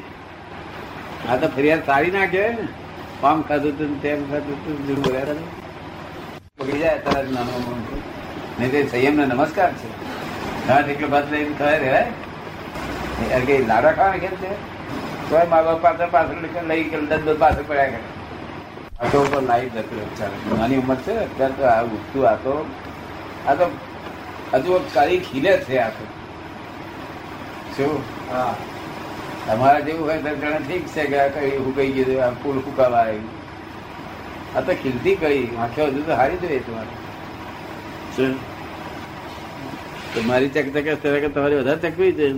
આ 1.30 1.36
તો 1.36 1.48
ફરિયાદ 1.48 1.86
સારી 1.86 2.12
ના 2.12 2.26
કહેવાય 2.26 2.50
ને. 2.50 2.68
પામ 3.22 3.42
ખાધું 3.42 3.78
તું 3.78 4.02
તેમ 4.02 4.30
ખાધું 4.30 4.58
તું 4.66 4.78
જૂઠું 4.88 5.04
બોલ્યા 5.04 5.36
પકડી 6.60 6.80
જાય 6.80 6.98
તરત 6.98 7.32
નાનો. 7.32 7.54
નહીં 8.60 8.72
તે 8.72 8.84
સંયમ 8.88 9.16
નમસ્કાર 9.16 9.72
છે. 9.74 9.90
ઘાટ 10.68 10.88
એટલો 10.88 11.08
ભાત 11.08 11.32
લઈને 11.32 11.54
ખવાય 11.60 11.80
રહેવાય. 11.80 12.08
કે 13.46 13.58
લાડા 13.68 13.92
ખાવા 13.92 14.22
કેમ 14.24 14.36
છે? 14.44 14.52
તો 15.30 15.44
મા 15.50 15.62
બાપ 15.62 15.82
પાછળ 15.82 16.10
પાછળ 16.16 16.66
લઈ 16.72 16.84
કે 16.84 16.98
દસ 17.12 17.22
દસ 17.28 17.38
પાછળ 17.44 17.68
પડ્યા 17.68 17.86
કરે. 17.86 18.02
આ 19.02 19.08
તો 19.12 19.18
ઉપર 19.26 19.42
લાઈફ 19.52 19.74
જતું 19.76 20.16
ચાલે 20.18 20.36
નાની 20.60 20.78
ઉંમર 20.78 20.96
છે 20.96 21.14
અત્યારે 21.26 21.54
તો 21.60 21.64
આ 21.74 21.84
ઉઠતું 21.84 22.24
આ 22.32 22.36
તો 22.48 22.54
આ 23.48 23.54
તો 23.60 23.66
હજુ 24.54 24.82
કાળી 24.94 25.20
ખીલે 25.30 25.54
છે 25.68 25.78
આ 25.78 25.90
તો. 26.00 26.04
શું? 27.78 28.04
હા. 28.32 28.56
તમારા 29.48 29.80
જેવું 29.80 30.08
હોય 30.08 30.18
તો 30.18 30.36
જાણે 30.36 30.58
ઠીક 30.58 30.88
છે 30.88 31.06
કે 31.06 31.20
આ 31.20 31.28
કઈ 31.28 31.58
હુકાઈ 31.58 31.92
ગયું 31.92 32.26
આ 32.26 32.30
ફૂલ 32.30 32.60
ફૂકાવા 32.60 32.98
આવ્યું. 32.98 33.30
આ 34.56 34.62
તો 34.62 34.74
ખીલતી 34.74 35.16
કઈ 35.16 35.56
આંખે 35.56 35.86
હજુ 35.86 36.02
તો 36.02 36.14
હારી 36.14 36.38
જોઈએ 36.38 36.60
તમારે 36.60 36.88
શું? 38.16 38.36
તો 40.14 40.22
મારી 40.22 40.50
ચક 40.50 40.74
ચક 40.74 41.02
કે 41.02 41.28
તમારી 41.28 41.56
વધારે 41.56 41.90
ચકવી 41.90 42.12
છે? 42.12 42.34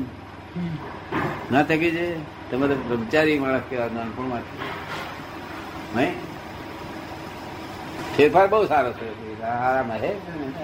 ના 1.52 1.64
થકી 1.64 1.92
છે? 1.92 2.16
તમે 2.52 2.68
તો 2.68 2.76
બ્રહ્મચારી 2.76 3.40
માણસ 3.40 3.62
કેવા 3.70 3.86
નાનપણમાં 3.86 4.42
નહીં? 5.96 6.14
ફેરફાર 8.18 8.48
બહુ 8.48 8.66
સારો 8.66 8.92
છે. 8.92 9.42
આરામ 9.42 9.92
હે? 9.92 10.14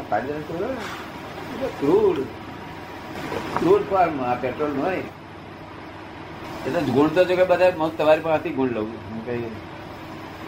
પાડી 0.09 2.38
ક્રૂડ 3.59 3.81
ફોર્મ 3.89 4.21
આ 4.23 4.35
પેટ્રોલ 4.35 4.77
હોય. 4.81 5.01
એટલે 6.67 6.81
ગુણ 6.93 7.07
તો 7.07 7.23
જો 7.23 7.35
કે 7.35 7.43
બધા 7.43 7.71
તમારી 7.97 8.21
પાસેથી 8.21 8.49
ગુણ 8.49 8.69
લઉં 8.69 8.87
હું 9.09 9.25
કઈ 9.25 9.43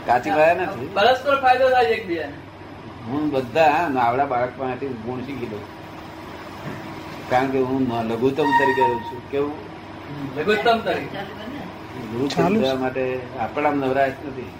કાચી 0.05 0.29
ગયા 0.29 0.53
નથી. 0.53 0.89
પરસ્પર 0.93 1.35
ફાયદો 1.41 1.69
થાય 1.69 1.85
છે 1.85 2.25
હું 3.07 3.29
બધા 3.31 3.87
નાવડા 3.93 4.25
બાળક 4.25 4.57
પાસેથી 4.57 4.87
ગુણ 4.87 5.19
શીખી 5.19 5.51
લઉં. 5.51 5.63
કારણ 7.29 7.49
કે 7.49 7.59
હું 7.59 7.87
લઘુત્તમ 8.07 8.49
તરીકે 8.59 8.81
રહું 8.81 9.01
છું. 9.01 9.21
કેવું? 9.31 9.53
લઘુત્તમ 10.37 10.77
તરીકે. 10.79 11.19
માટે 12.73 13.03
આપણા 13.39 13.71
નવરાશ 13.71 14.11
નથી. 14.27 14.51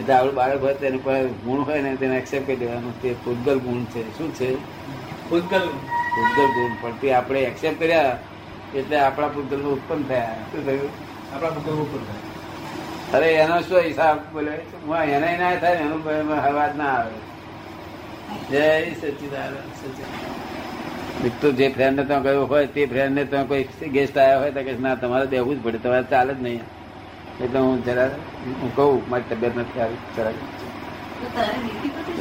એટલે 0.00 0.14
આપણું 0.14 0.34
બાળક 0.34 0.62
હોય 0.62 0.74
તેને 0.74 0.98
પાસે 1.04 1.28
ગુણ 1.44 1.60
હોય 1.60 1.80
ને 1.80 1.96
તેને 1.96 2.16
એક્સેપ્ટ 2.16 2.46
કરી 2.46 2.56
દેવાનું. 2.56 3.02
તે 3.02 3.14
પૂતગલ 3.24 3.58
ગુણ 3.58 3.84
છે. 3.84 4.18
શું 4.18 4.34
છે? 4.34 4.54
ભૂતગલ 4.54 5.28
પૂતગલ 5.28 5.66
ગુણ. 5.66 6.05
પણ 6.16 6.96
તે 7.00 7.12
આપણે 7.12 7.40
એક્સેપ્ટ 7.40 7.78
કર્યા 7.78 8.18
એટલે 8.74 8.96
આપણા 9.00 9.28
ભૂતગલ 9.28 9.62
ઉત્પન્ન 9.62 10.02
થયા. 10.02 10.34
શું 10.52 10.66
થયું? 10.66 10.90
આપણા 11.34 11.50
ભૂતગલ 11.50 11.82
ઉત્પન્ન 11.82 12.04
થાય. 12.04 12.24
અરે 13.16 13.28
એનો 13.34 13.60
શું 13.60 13.80
હિસાબ 13.80 14.18
બોલે? 14.32 14.54
હું 14.86 14.96
એને 14.96 15.36
ના 15.38 15.54
થાય 15.56 15.74
એનું 15.74 16.00
અવાજ 16.40 16.76
ના 16.76 16.84
આવે. 16.84 17.18
જય 18.50 18.94
સચિદાનંદ 18.94 19.58
સચિદાનંદ. 19.80 21.26
એક 21.26 21.32
તો 21.40 21.52
જે 21.52 21.68
ફ્રેન્ડ 21.68 21.96
ને 22.00 22.04
ત્યાં 22.04 22.22
ગયો 22.22 22.46
હોય 22.46 22.66
તે 22.66 22.86
ફ્રેન્ડ 22.86 23.14
ને 23.14 23.24
ત્યાં 23.24 23.48
કોઈ 23.48 23.68
ગેસ્ટ 23.92 24.18
આવ્યા 24.18 24.38
હોય 24.38 24.50
તો 24.50 24.62
કે 24.62 24.72
ના 24.78 24.94
તમારે 24.94 25.26
દેવું 25.26 25.60
જ 25.60 25.64
પડે 25.64 25.78
તમારે 25.78 26.02
ચાલે 26.10 26.34
જ 26.34 26.42
નહીં. 26.42 26.62
એટલે 27.44 27.58
હું 27.58 27.84
જરા 27.84 28.10
હું 28.60 28.76
કહું 28.76 29.02
મારી 29.10 29.28
તબિયત 29.30 29.56
નથી 29.56 29.80
આવી 29.80 30.00
જરા 30.16 30.32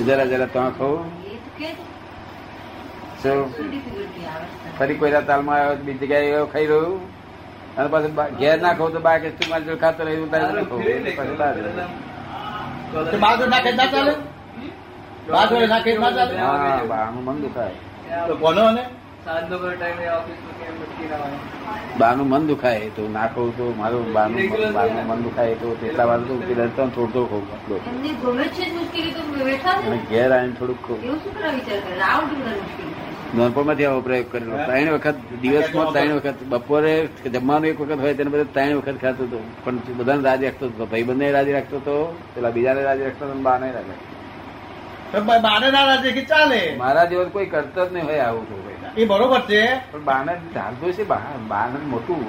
જરા 0.07 0.25
જરા 0.25 0.45
ત્યાં 0.45 0.77
કહું. 0.77 0.99
ફરી 4.77 4.97
કોઈ 5.01 5.11
તાલમાં 5.27 5.59
આવ્યો 5.59 5.77
બીજી 5.85 6.07
જગ્યાએ 6.07 6.29
ગયો 6.31 6.47
ખાઈ 6.53 6.67
રહ્યું. 6.71 6.99
અને 7.77 7.87
પાછું 7.93 8.11
ઘેર 8.41 8.57
ના 8.65 8.73
ખાવ 8.73 8.89
તો 8.95 8.99
બા 9.07 9.17
કે 9.23 9.29
તું 9.39 9.47
મારી 9.53 9.77
ખાતો 9.85 10.01
રહ્યું 10.03 10.29
બાનું 16.91 17.23
મન 17.25 17.37
દુખાય. 17.41 17.75
તો 18.27 18.33
કોનો 18.43 18.63
ને? 18.71 18.83
સાંજનો 19.25 19.55
કોઈ 19.61 19.77
ટાઈમે 19.77 20.05
ઓફિસમાં 20.15 20.55
કેમ 20.59 20.73
ભટકી 20.79 21.07
ના 21.11 21.19
હોય 21.21 21.37
બાનું 22.01 22.27
મન 22.29 22.43
દુખાય 22.49 22.89
તો 22.97 23.03
ના 23.15 23.27
ખાવું 23.27 23.53
તો 23.57 23.65
મારું 23.79 24.03
બાનું 24.17 24.41
બાનું 24.75 25.03
મન 25.09 25.19
દુખાય 25.25 25.55
તો 25.61 25.67
તેટલા 25.81 26.07
વાર 26.11 26.19
તો 26.27 26.33
ઉકેલ 26.41 26.59
તો 26.75 26.83
થોડું 26.95 27.25
થોડું 27.29 27.45
ખાવું. 27.49 27.81
ઘેર 30.09 30.29
આવીને 30.33 30.55
થોડુંક 30.59 30.81
ખાવું. 30.87 31.19
નાનપણમાંથી 33.37 33.85
આવો 33.85 34.01
પ્રયોગ 34.01 34.31
કરેલો. 34.31 34.57
ત્રણ 34.65 34.91
વખત 34.93 35.15
દિવસમાં 35.41 35.91
ત્રણ 35.93 36.13
વખત 36.13 36.35
બપોરે 36.49 36.93
જમવાનું 37.33 37.67
એક 37.67 37.81
વખત 37.81 37.99
હોય 37.99 38.13
તેને 38.13 38.29
બધે 38.29 38.43
ત્રણ 38.43 38.75
વખત 38.77 38.97
ખાતું 39.01 39.27
હતું. 39.27 39.43
પણ 39.65 39.77
બધાને 39.97 40.21
રાજી 40.23 40.45
રાખતો 40.45 40.65
હતો. 40.65 40.85
ભાઈ 40.85 41.03
બંને 41.03 41.31
રાજી 41.31 41.53
રાખતો 41.53 41.75
હતો 41.77 41.95
પેલા 42.35 42.49
બીજાને 42.49 42.83
રાજી 42.83 43.03
રાખતો 43.03 43.25
હતો 43.25 43.39
બાને 43.47 43.71
રાજી 43.71 43.89
રાખતો. 43.89 44.13
મારા 46.77 47.05
જેવો 47.05 47.25
કોઈ 47.25 47.45
કરતો 47.45 47.89
જ 47.89 47.93
નહીં 47.93 48.05
હોય 48.05 48.19
આવું 48.19 48.45
તો 48.49 48.55
એ 49.01 49.05
બરોબર 49.05 49.41
છે. 49.41 49.61
પણ 49.91 50.03
બાને 50.03 50.33
ચાલતું 50.53 50.93
છે 50.93 51.03
બાને 51.47 51.85
મોટું. 51.85 52.23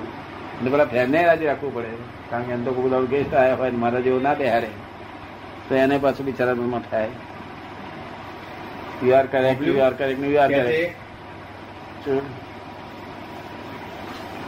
અને 0.60 0.70
પેલા 0.70 0.84
ફેરને 0.84 1.24
રાજી 1.26 1.46
રાખવું 1.46 1.74
પડે. 1.74 1.92
કારણ 2.30 2.42
કે 2.42 2.52
એમ 2.52 2.64
તો 2.64 2.72
કોઈ 2.72 2.84
બધા 2.84 3.00
ગેસ્ટ 3.00 3.34
આવ્યા 3.34 3.54
હોય 3.54 3.70
ને 3.70 3.78
મારા 3.78 4.00
જેવો 4.00 4.18
ના 4.20 4.34
બેહારે. 4.34 4.70
તો 5.68 5.74
એને 5.74 5.98
પાછું 5.98 6.26
બિચારા 6.26 6.54
થાય. 6.90 7.08
You 9.02 9.14
are 9.14 9.26
correct 9.26 9.66
you 9.66 9.78
are 9.85 9.92
correct 9.92 10.22
you 10.24 10.40
are 10.40 10.48
correct 10.48 10.96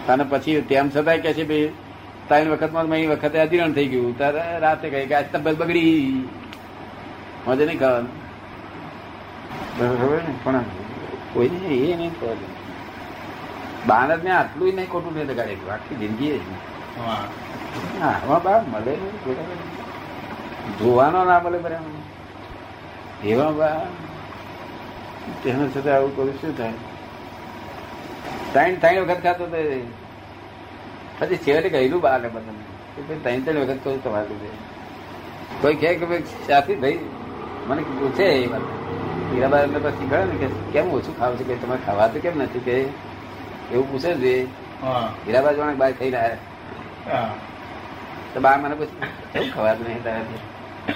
અને 0.08 0.24
પછી 0.24 0.61
તેમ 0.61 0.90
છતાંય 0.90 1.18
કે 1.18 1.32
છે 1.32 1.44
ભાઈ 1.44 1.72
ત્રણ 2.28 2.50
વખતમાં 2.50 2.87
મેં 2.87 3.11
વખતે 3.11 3.38
અધિરણ 3.38 3.72
થઈ 3.72 3.87
ગયું. 3.87 4.18
ત્યારે 4.18 4.61
રાતે 4.61 4.90
કહી 4.90 5.06
કે 5.06 5.14
આજ 5.14 5.26
તબિયત 5.32 5.56
બગડી. 5.58 6.28
મજે 7.46 7.64
નહીં 7.66 7.78
ખાવાનું. 7.78 8.11
બરાબર 9.78 10.22
ને? 10.28 10.32
પણ 10.44 10.64
કોઈ 11.34 11.48
નહીં 11.48 11.92
એ 11.92 11.96
નહીં 11.96 12.12
ખબર. 12.20 12.37
બાનર 13.87 14.18
ને 14.22 14.30
આટલું 14.30 14.74
નહીં 14.74 14.88
ખોટું 14.88 15.12
નહીં 15.14 15.26
લગાડેલું 15.26 15.72
આખી 15.72 15.94
જિંદગી 15.94 16.32
જ. 16.32 16.40
હા. 16.98 18.38
બા 18.44 18.61
મળે 18.72 18.94
જોવાનો 20.78 21.24
ના 21.24 21.40
મળે 21.40 21.58
બરાબર. 21.58 21.92
એવા 23.24 23.50
બા 23.50 23.80
તેના 25.42 25.68
છતાં 25.74 25.94
આવું 25.96 26.12
કરું 26.16 26.34
શું 26.40 26.52
થાય? 26.58 26.76
ત્રણ 28.52 28.74
ત્રણ 28.82 29.04
વખત 29.10 29.20
ખાતો 29.26 29.44
તો. 29.52 29.58
પછી 31.18 31.38
છેવટે 31.44 31.68
કહેલું 31.74 32.00
બહાર 32.06 32.18
ને 32.24 32.28
બધાને 32.34 32.62
કે 32.94 33.00
ભાઈ 33.08 33.20
ત્રણ 33.24 33.42
ત્રણ 33.44 33.60
વખત 33.62 33.80
કહું 33.84 34.02
તમારે 34.04 34.34
કોઈ 35.62 35.76
કહે 35.82 35.90
કે 36.00 36.04
ભાઈ 36.10 36.24
સાથી 36.48 36.78
ભાઈ 36.82 37.00
મને 37.68 37.82
પૂછે 38.00 38.26
એ 38.26 38.46
વાત. 38.52 38.64
હીરાબા 39.32 39.62
એમને 39.66 39.78
પછી 39.84 39.96
શીખવાડે 39.98 40.32
ને 40.32 40.36
કે 40.42 40.48
કેમ 40.74 40.86
ઓછું 40.98 41.14
ખાવ 41.18 41.32
છે? 41.38 41.44
કે 41.48 41.54
તમે 41.62 41.76
ખાવાતું 41.86 42.20
કેમ 42.26 42.34
નથી? 42.44 42.64
કે 42.68 42.76
એવું 43.72 43.86
પૂછે 43.90 44.10
છે 44.22 44.34
હીરાબા 45.26 45.52
જોડે 45.58 45.74
બહાર 45.82 45.92
ખાઈ 45.98 46.12
રહ્યા 46.14 47.26
તો 48.34 48.38
બા 48.46 48.56
મને 48.62 48.74
પછી 48.80 49.10
એવું 49.34 49.50
ખવાતું 49.54 49.84
નહીં 49.88 50.02
તારે? 50.06 50.38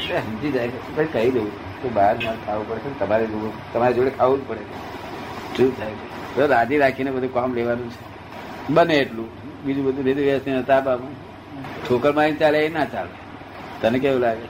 સમજી 0.06 0.52
જાય 0.56 0.68
કે 0.96 1.04
કહી 1.14 1.30
દઉં. 1.36 1.50
કે 1.82 1.88
બહાર 1.88 2.16
મારે 2.16 2.36
ખાવું 2.46 2.68
પડશે 2.68 3.04
તમારે 3.04 3.26
તમારી 3.72 3.94
જોડે 3.94 4.10
ખાવું 4.10 4.44
જ 4.44 4.48
પડે 4.48 4.60
શું 5.56 5.78
થાય 5.78 5.90
તો 6.36 6.46
રાજી 6.46 6.78
રાખીને 6.78 7.10
બધું 7.10 7.34
કામ 7.34 7.54
લેવાનું 7.54 7.90
છે. 7.90 8.12
બને 8.72 8.94
એટલું. 8.94 9.28
બીજું 9.64 9.84
બધું 9.84 10.04
લીધું 10.04 10.24
વ્યવસ્થિત 10.24 10.70
બાબુ. 10.84 11.06
ઠોકર 11.88 12.12
મારી 12.12 12.34
ચાલે 12.34 12.66
એ 12.66 12.68
ના 12.68 12.84
ચાલે. 12.84 13.10
તને 13.80 13.98
કેવું 13.98 14.20
લાગે? 14.20 14.46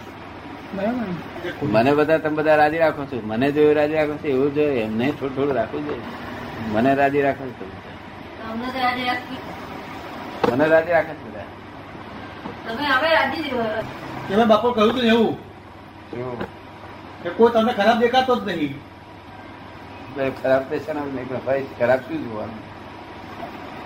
બરાબર. 0.77 1.07
મને 1.62 1.95
બધા 1.95 2.18
તમે 2.18 2.37
બધા 2.37 2.57
રાજી 2.57 2.79
રાખો 2.79 3.05
છો. 3.05 3.21
મને 3.25 3.53
જો 3.53 3.73
રાજી 3.73 3.95
રાખો 3.95 4.12
છો 4.12 4.29
એવું 4.29 4.55
જો 4.55 4.62
એમને 4.62 5.11
થોડું 5.11 5.37
થોડું 5.37 5.55
રાખવું 5.55 5.85
જોઈએ 5.85 6.01
મને 6.73 6.95
રાજી 6.95 7.23
રાખો 7.23 7.45
છો 7.45 7.51
તમે. 7.51 7.79
મને 10.53 10.66
રાજી 10.68 10.92
રાખે 10.92 11.14
છે 11.14 11.25
બધા. 11.25 11.49
તમે 12.64 12.87
હવે 12.87 13.14
રાજી 13.14 13.42
જ 13.42 13.55
રહો. 13.55 13.64
કે 14.29 14.35
કહ્યું 14.75 14.90
હતું 14.90 15.03
એવું. 15.03 15.38
એવું. 16.12 16.52
કે 17.23 17.31
કોઈ 17.39 17.53
તમને 17.55 17.73
ખરાબ 17.79 17.99
દેખાતો 18.05 18.37
જ 18.37 18.47
નહીં. 18.49 18.75
ખરાબ 20.43 20.63
તો 20.71 20.79
છે 20.85 20.93
ને 20.93 21.01
નહીં 21.15 21.29
ભાઈ 21.47 21.67
ખરાબ 21.79 22.01
શું 22.09 22.25
જોવાનું? 22.25 22.61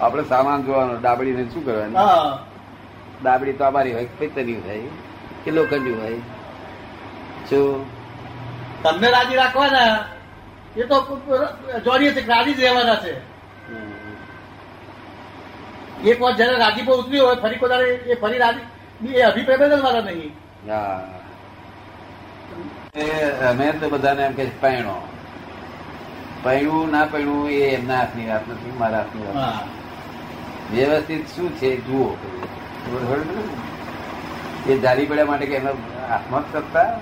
આપણે 0.00 0.24
સામાન 0.32 0.64
જોવાનો 0.66 0.94
ડાબડીને 1.04 1.44
શું 1.52 1.64
કરવાનું? 1.66 1.96
ડાબડી 3.22 3.56
તો 3.60 3.64
અમારી 3.68 3.94
હોય 3.98 4.08
પિત્તરી 4.18 4.58
થાય 4.66 4.90
કે 5.44 5.50
લોખંડી 5.56 5.96
હોય. 6.00 6.20
શું 7.50 7.86
તમને 8.82 9.08
રાજી 9.16 9.40
રાખવાના? 9.42 9.96
એ 10.76 10.82
તો 10.90 10.96
જોડીએ 11.84 12.12
છે 12.14 12.26
રાજી 12.32 12.54
જ 12.54 12.60
રહેવાના 12.60 13.00
છે. 13.04 13.12
એક 16.10 16.18
વાર 16.20 16.34
જયારે 16.38 16.56
રાજીપો 16.64 16.92
ઉતરી 17.02 17.20
હોય 17.26 17.36
ફરી 17.44 17.58
કોઈ 17.60 17.92
એ 18.12 18.16
ફરી 18.24 18.42
રાજી 18.44 19.14
એ 19.20 19.22
અભિપ્રેમે 19.28 19.68
જ 19.70 19.82
મારા 19.84 20.04
નહીં. 20.08 20.32
હા. 20.68 21.15
અમે 22.96 23.72
તો 23.80 23.88
બધાને 23.88 24.22
એમ 24.22 24.34
કે 24.34 24.50
પૈણો. 24.60 25.02
પૈણું 26.42 26.90
ના 26.90 27.06
પૈણું 27.06 27.50
એ 27.50 27.70
એમના 27.70 27.96
હાથની 27.96 28.28
વાત 28.28 28.48
નથી 28.48 28.72
મારા 28.78 29.00
હાથની 29.00 29.26
વાત 29.26 29.64
વ્યવસ્થિત 30.70 31.28
શું 31.28 31.58
છે 31.58 31.82
જુઓ. 31.82 32.16
એ 34.68 34.78
જારી 34.78 35.06
પડ્યા 35.06 35.24
માટે 35.24 35.46
કે 35.46 35.56
એનો 35.56 35.70
હાથમાં 36.08 36.44
જ 36.44 36.46
કરતા. 36.52 37.00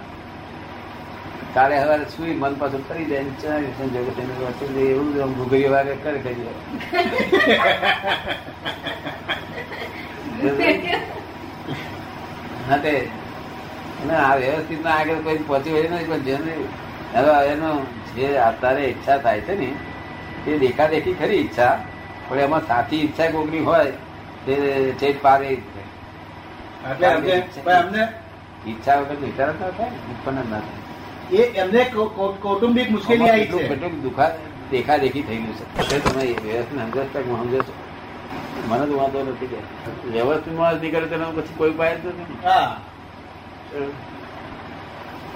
કાલે 1.54 1.80
સવારે 1.80 2.11
સુઈ 2.11 2.35
મન 2.35 2.54
પાછું 2.54 2.85
ફરી 2.88 3.07
જાય 3.07 3.24
ને 3.24 3.30
જગત 3.96 4.18
એને 4.18 4.35
વસ્તુ 4.40 4.64
એવું 4.87 5.14
જ 5.14 5.16
ભૂગરી 5.37 5.68
વાગે 5.68 5.96
કરે 5.96 6.18
કરી 6.18 6.48
હા 12.68 12.78
તે 12.78 13.11
અને 14.05 14.14
આ 14.17 14.37
વ્યવસ્થિત 14.37 14.81
ના 14.85 14.95
આગળ 15.01 15.21
કોઈ 15.27 15.38
પહોંચી 15.49 15.71
હોય 15.71 15.88
નહીં 15.88 16.09
પણ 16.09 16.23
જેને 16.29 16.53
હવે 17.14 17.35
એનો 17.53 17.71
જે 18.17 18.27
અત્યારે 18.38 18.83
ઈચ્છા 18.88 19.19
થાય 19.19 19.40
છે 19.40 19.55
ને 19.61 19.69
તે 20.45 20.59
દેખાદેખી 20.59 21.14
ખરી 21.21 21.40
ઈચ્છા 21.43 21.75
પણ 22.29 22.38
એમાં 22.47 22.67
સાચી 22.67 23.01
ઈચ્છા 23.05 23.31
કોકની 23.31 23.64
હોય 23.69 23.93
તે 24.47 24.55
છે. 25.01 25.09
પારે 25.23 25.49
ઈચ્છા 28.67 28.97
વગર 29.01 29.17
વિચાર 29.17 29.49
ના 29.61 29.71
થાય 29.79 29.93
ઉત્પન્ન 30.12 30.47
ના 30.51 30.61
થાય. 30.61 30.81
એ 31.33 31.43
એમને 31.62 31.83
કૌટુંબિક 32.43 32.88
મુશ્કેલી 32.90 33.31
આવી 33.31 33.47
છે. 33.47 33.90
દુખા 34.05 34.31
દેખાદેખી 34.71 35.23
થઈ 35.23 35.37
ગયું 35.37 35.57
છે. 35.88 35.99
તમે 36.01 36.23
વ્યવસ્થિત 36.45 36.79
સમજો 36.81 37.03
છો 37.12 37.19
હું 37.29 37.37
સમજો 37.43 37.61
છું? 37.62 37.77
મને 38.69 38.85
તો 38.87 38.95
વાંધો 38.99 39.19
નથી 39.23 39.51
કે 39.53 39.59
વ્યવસ્થિત 40.12 40.55
માણસ 40.59 40.81
તેનો 41.11 41.27
પછી 41.37 41.57
કોઈ 41.57 41.71
ઉપાય 41.71 41.97
જ 41.97 42.07
નથી. 42.07 42.38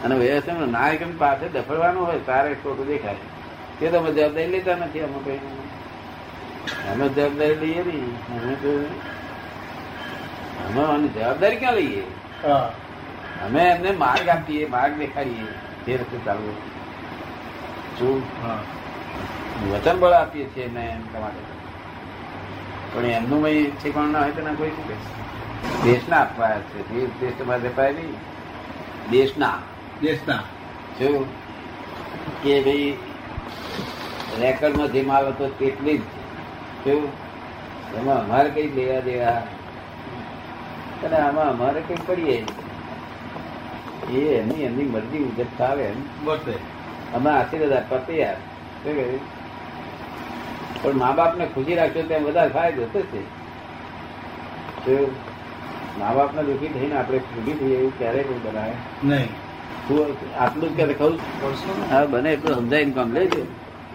અને 0.05 0.15
વ્યવસ્થિત 0.15 0.55
નાયક 0.55 1.19
પાસે 1.19 1.49
દફડવાનું 1.49 2.07
હોય 2.07 2.19
તારે 2.19 2.55
ખોટું 2.55 2.87
દેખાય. 2.87 3.15
તે 3.81 3.91
તમે 3.91 4.13
જવાબદારી 4.13 4.47
લેતા 4.47 4.77
નથી 4.77 5.01
અમે 5.01 5.19
કઈ. 5.25 5.39
અમે 6.91 7.09
જવાબદારી 7.09 7.55
લઈએ 7.55 7.85
નહીં. 7.85 8.17
અમે 8.17 8.55
તો 8.55 8.85
અમે 10.67 11.09
જવાબદારી 11.09 11.57
ક્યાં 11.57 11.75
લઈએ? 11.75 12.01
અમે 13.45 13.63
એમને 13.63 13.91
માર્ગ 13.91 14.29
આપીએ 14.29 14.69
માર્ગ 14.69 14.99
દેખાડીએ 14.99 15.47
તે 15.87 15.97
રસ્તે 15.97 16.19
ચાલવું. 16.25 16.57
શું? 17.99 18.23
હા. 18.43 18.59
વચન 19.71 20.01
બળ 20.01 20.13
આપીએ 20.13 20.47
છીએ 20.47 20.69
અમે 20.69 20.81
એમ 20.81 21.01
તમારે 21.01 21.48
પણ 22.93 23.05
એમનું 23.05 23.45
કઈ 23.45 23.71
ઠેકાણું 23.71 24.13
ના 24.13 24.19
હોય 24.19 24.31
તો 24.31 24.43
ના 24.43 24.53
કોઈ 24.53 24.71
શું 24.71 24.87
કહેશે 24.89 25.11
દેશના 25.85 26.21
આપવા 26.21 26.51
છે. 26.71 26.79
દેશ 26.91 27.11
દેશ 27.21 27.33
તમારે 27.39 27.69
અપાય 27.69 27.93
નહીં 27.93 28.15
દેશના 29.11 29.59
દેશના 30.03 30.43
શું 30.99 31.29
કે 32.43 32.61
ભાઈ 32.63 32.99
રેકર્ડમાં 34.41 34.93
જે 34.93 35.03
માલ 35.03 35.29
હતો 35.29 35.49
તેટલી 35.49 35.99
જ. 35.99 36.03
શું 36.85 37.03
એમાં 37.99 38.19
અમારે 38.25 38.51
કઈ 38.51 38.69
લેવા 38.69 39.01
દેવા? 39.01 39.43
અને 41.05 41.17
આમાં 41.17 41.49
અમારે 41.51 41.81
કઈ 41.81 42.01
પડીએ? 42.07 42.39
એ 44.11 44.19
એમની 44.39 44.63
એમની 44.63 44.85
મરજી 44.85 45.19
મુજબ 45.19 45.51
થાવે 45.59 45.83
એમ. 45.83 45.99
બસ 46.25 46.39
અમે 47.15 47.31
આશીર્વાદ 47.31 47.73
આપવા 47.73 47.99
તૈયાર. 47.99 48.39
શું 48.83 48.95
કહ્યું? 48.97 49.21
પણ 50.81 50.97
મા 50.97 51.13
બાપને 51.15 51.45
ખુશી 51.51 51.77
રાખશો 51.77 52.03
તેમ 52.07 52.23
વધારે 52.25 52.53
ફાયદો 52.53 52.85
થશે 52.93 53.21
મા 55.97 56.09
બાપ 56.09 56.17
બાપને 56.19 56.45
દુઃખી 56.45 56.73
થઈને 56.73 56.95
આપણે 56.97 57.21
ખુશી 57.27 57.57
થઈએ 57.57 57.77
એવું 57.77 57.95
ક્યારેય 57.95 58.27
કોઈ 58.27 58.43
બનાવે? 58.43 58.75
નહીં. 59.03 59.31
તું 59.89 60.07
આટલું 60.37 60.71
જ 60.71 60.77
ક્યારે 60.77 60.95
કહું? 60.97 61.15
હા 61.85 62.05
બને 62.09 62.29
એટલું 62.33 62.57
સમજાય 62.59 62.95
કામ 62.95 63.11
લેજો 63.15 63.43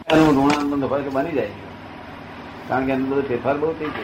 એનું 0.08 0.36
ઋણાનંદ 0.38 0.84
હોય 0.86 1.04
તો 1.04 1.12
બની 1.12 1.36
જાય. 1.36 1.56
કારણ 2.70 2.86
કે 2.86 2.94
એનું 2.94 3.08
બધું 3.08 3.26
ફેરફાર 3.26 3.58
બહુ 3.58 3.70
થઈ 3.76 3.92
છે 3.96 4.04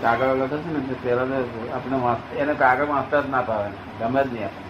કાગળ 0.00 0.40
લખે 0.40 0.56
છે 0.58 0.70
ને 0.70 0.80
તો 0.88 0.94
પેલા 0.98 1.40
આપણે 1.70 1.96
એને 2.38 2.54
કાગળ 2.56 2.88
વાંચતા 2.88 3.22
જ 3.22 3.28
ના 3.28 3.44
ફાવે 3.44 3.68
ગમે 3.98 4.20
જ 4.22 4.28
નહીં 4.28 4.46
આપણે 4.46 4.68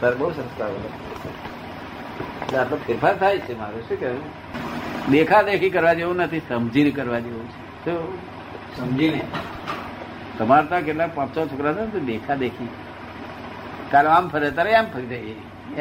સર 0.00 0.14
બહુ 0.16 0.26
સંસ્કાર 0.32 0.70
એટલે 2.42 2.58
આટલો 2.58 2.76
ફેરફાર 2.76 3.18
થાય 3.18 3.38
છે 3.38 3.58
મારે, 3.58 3.80
શું 3.80 4.00
કહેવું? 4.00 4.22
દેખા 5.10 5.42
દેખી 5.42 5.70
કરવા 5.70 5.92
જેવું 5.92 6.16
નથી, 6.16 6.38
સમજીને 6.38 6.90
કરવા 6.90 7.18
જેવું 7.18 7.48
છે. 7.48 7.94
સમજીને. 8.76 9.20
તમારે 10.38 10.66
ત્યાં 10.66 10.82
કેટલા, 10.82 11.06
પાંચ, 11.06 11.38
છ 11.38 11.40
છોકરા 11.40 11.72
છે 11.72 11.80
ને 11.80 12.00
દેખા 12.00 12.34
દેખી 12.34 12.68
કાલે 13.90 14.08
આમ 14.08 14.28
ફરે, 14.28 14.50
તારે 14.50 14.74
આમ 14.74 14.84
ફરી 14.84 15.06
જાય 15.06 15.18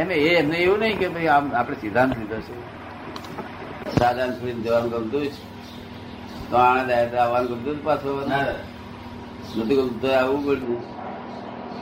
એને 0.01 0.13
એ, 0.13 0.35
એમને 0.35 0.57
એવું 0.57 0.79
નહીં 0.79 0.99
કે 0.99 1.07
ભાઈ 1.07 1.27
આમ 1.27 1.55
આપણે 1.55 1.75
સિદ્ધાંત 1.81 2.17
લીધો 2.17 2.35
છે. 2.35 2.81
સાધારણ 3.99 4.31
સુધી 4.31 4.53
જવાનું 4.53 4.91
ગમતું 4.91 5.23
જ 5.23 5.31
તો 6.49 6.57
આણંદ 6.57 7.15
આવવાનું 7.15 7.49
ગમતું 7.49 7.81
જ 7.81 7.83
પાછું. 7.83 8.29
નથી 9.57 9.75
ગમતું 9.75 10.01
તો 10.01 10.07
આવવું 10.07 10.45
પડ્યું 10.45 10.81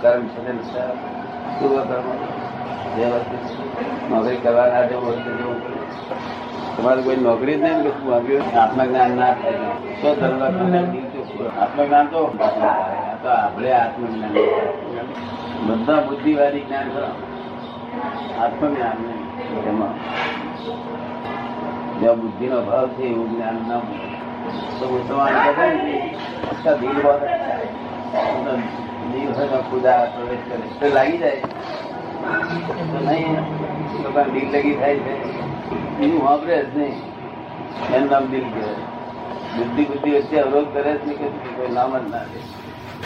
કર્મ 0.02 0.28
છે 0.28 0.42
ને 0.42 0.52
પૂર્વ 1.60 1.84
કર્મ 1.84 2.10
વ્યવસ્થિત 2.96 3.49
નોકરી 4.10 4.36
કરવાના 4.36 4.82
તમારે 6.78 7.02
કોઈ 7.02 7.16
નોકરી 7.16 7.56
જ 7.56 7.62
નહીં 7.62 8.60
આત્મજ્ઞાન 8.60 9.12
ના 9.12 9.34
થાય. 9.34 9.52
તો 10.02 10.16
ધર્મ 10.16 10.44
આત્મજ્ઞાન. 11.62 12.08
તો 12.08 13.28
આપણે 13.28 13.72
આત્મજ્ઞાન 13.72 14.32
બધા 15.68 16.02
બુદ્ધિવાદી 16.02 16.60
જ્ઞાન 16.60 16.92
આત્મજ્ઞાન 18.40 19.04
નહીં. 19.04 19.64
એમાં. 19.64 19.94
જ્યાં 22.00 22.16
બુદ્ધિનો 22.16 22.62
ભાવ 22.62 22.88
છે 22.88 23.04
એવું 23.04 23.36
જ્ઞાન 23.36 23.56
ના 23.68 23.80
તો 24.80 24.86
ઉત્તમાન 24.88 25.54
કરે 25.56 25.70
દિલ 26.74 27.02
દિલ 29.12 29.34
હોય 29.34 29.48
ખુદા 29.48 30.06
પ્રવેશ 30.06 30.40
કરે. 30.50 30.90
લાગી 30.90 31.18
જાય. 31.18 31.42
નહીં 33.06 33.36
તો 34.04 34.22
દિલ 34.34 34.48
લગી 34.54 34.76
થાય 34.76 34.98
છે 35.00 35.14
એનું 36.04 36.22
વાપરે 36.22 36.56
જ 36.66 36.78
નહીં 36.78 36.96
એનું 37.96 38.10
નામ 38.10 38.24
દિલ 38.32 38.46
કહેવાય 38.46 38.88
બુદ્ધિ 39.58 39.84
બુદ્ધિ 39.86 40.10
વચ્ચે 40.16 40.38
અવરોધ 40.40 40.70
કરે 40.74 40.92
જ 40.96 41.02
નહીં 41.06 41.18
કે 41.20 41.28
કોઈ 41.56 41.72
નામ 41.72 41.92
જ 41.94 42.06
ના 42.10 42.26
દે 42.32 42.40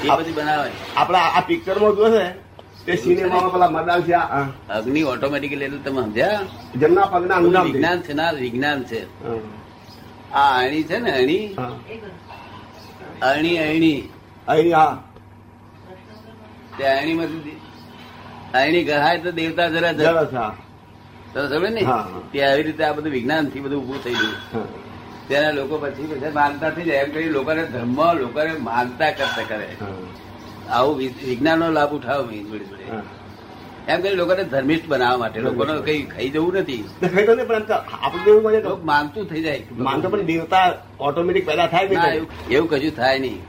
એ 0.05 0.17
બધી 0.17 0.33
બનાવે 0.33 0.69
આપડા 0.95 1.27
આ 1.37 1.41
પિક્ચરમાં 1.41 1.95
તે 2.85 2.97
સિનેમામાં 2.97 3.51
પેલા 3.51 3.71
મદાલ 3.71 4.01
છે 4.03 4.13
આ, 4.13 4.27
આ, 4.29 4.45
અગ્નિ 4.69 5.01
ઓટોમેટિકલી 5.03 5.65
એટલે 5.65 5.79
તમે 5.79 6.01
સમજ્યા? 6.03 6.41
જમના 6.75 7.07
પગના. 7.07 7.39
વિજ્ઞાન 7.63 7.99
છે 8.01 8.13
ના 8.13 8.31
વિજ્ઞાન 8.35 8.81
છે. 8.83 8.99
આ 10.33 10.51
અણી 10.57 10.83
છે 10.83 10.97
ને 10.99 11.11
અણી? 11.11 11.45
અણી 13.21 13.57
અણી. 13.59 13.99
અણી 14.47 14.71
હા. 14.71 14.93
તે 16.77 16.83
અણીમાંથી 16.91 17.57
અણી 18.53 18.83
ગહાય 18.83 19.17
તો 19.17 19.31
દેવતા 19.31 19.67
જરા 19.69 19.91
જરા 19.91 20.25
સમજે 21.33 21.69
ને. 21.69 21.83
તે 22.33 22.37
આવી 22.43 22.63
રીતે 22.63 22.83
આ 22.83 22.93
બધું 22.93 23.11
વિજ્ઞાનથી 23.11 23.59
બધું 23.59 23.79
ઉભું 23.83 24.03
થઈ 24.03 24.13
ગયું. 24.13 24.67
તેના 25.27 25.51
લોકો 25.51 25.77
પછી 25.77 26.07
પછી 26.11 26.31
માનતા 26.35 26.69
થઈ 26.69 26.83
જાય. 26.83 26.97
એમ 26.97 27.11
કરી 27.11 27.29
લોકોને 27.29 27.63
ધર્મ 27.65 27.99
લોકોને 28.13 28.53
માનતા 28.69 29.11
કરતા 29.11 29.45
કરે. 29.47 29.67
આવું 30.69 30.97
વિજ્ઞાનનો 30.97 31.71
લાભ 31.71 31.93
ઉઠાવો 31.93 32.23
જોડે 32.23 32.65
જોડે. 32.65 32.85
એમ 33.87 34.01
કરી 34.01 34.15
લોકોને 34.15 34.43
ધર્મિષ્ઠ 34.43 34.87
બનાવવા 34.87 35.17
માટે. 35.17 35.39
લોકોને 35.39 35.81
કઈ 35.81 36.01
ખાઈ 36.05 36.29
જવું 36.29 36.53
નથી. 36.53 36.83
તો 37.01 37.45
પણ 37.45 37.61
આપણે 38.01 38.31
એવું 38.31 38.85
માનતું 38.85 39.23
થઈ 39.25 39.41
જાય. 39.41 39.63
માનતો 39.77 40.09
પણ 40.09 40.21
દેવતા 40.21 40.65
ઓટોમેટિક 40.99 41.45
પેદા 41.45 41.67
થાય 41.67 41.85
એવું 42.51 42.69
કજું 42.69 42.69
કશું 42.69 42.95
થાય 42.95 43.19
નહીં. 43.19 43.39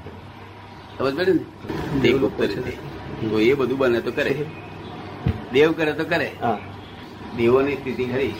સમજ 0.99 1.15
પડે 1.17 1.33
ને? 1.33 1.45
દેવ 2.01 2.17
ગુપ્ત 2.19 2.41
રીતે. 2.41 2.73
તો 3.31 3.41
એ 3.41 3.55
બધું 3.55 3.79
બને 3.79 4.01
તો 4.01 4.13
કરે. 4.13 4.35
દેવ 5.55 5.73
કરે 5.73 5.93
તો 5.99 6.05
કરે. 6.05 6.31
દેવોની 7.37 7.75
સ્થિતિ 7.75 8.05
ખરી. 8.05 8.33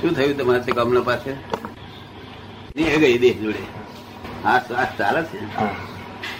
શું 0.00 0.10
થયું 0.16 0.36
તમારે 0.38 0.60
તે 0.66 0.72
કમલા 0.72 1.00
પાસે? 1.00 1.32
ગઈ 2.96 3.18
દેશ 3.18 3.38
જોડે. 3.38 3.62
આ 4.44 4.58
શ્વાસ 4.58 4.90
ચાલે 4.98 5.22
છે. 5.22 5.38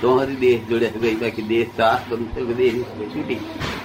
તો 0.01 0.15
હજી 0.21 0.37
દેશ 0.37 0.61
જોડે 0.69 0.89
ગઈ. 1.03 1.15
બાકી 1.15 1.43
દેશ 1.43 1.69
શ્વાસ 1.77 2.01
છૂટી 3.15 3.41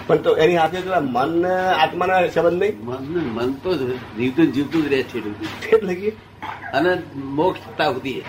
પણ 0.08 0.18
તો 0.18 0.32
એની 0.36 0.56
સાથે 0.56 0.80
મન 1.16 1.46
આત્માના 1.82 2.28
સંબંધ 2.28 2.60
નહીં? 2.62 2.76
મન 2.86 3.28
મન 3.36 3.54
તો 3.64 3.76
જીવતું 4.18 4.52
જીવતું 4.52 4.84
જ 4.84 4.88
રહે 4.94 5.04
છે 5.04 5.18
એટલું. 5.18 5.96
કે? 5.96 6.10
અને 6.74 6.92
મોક્ષ 7.38 7.60
સુધી 7.60 8.22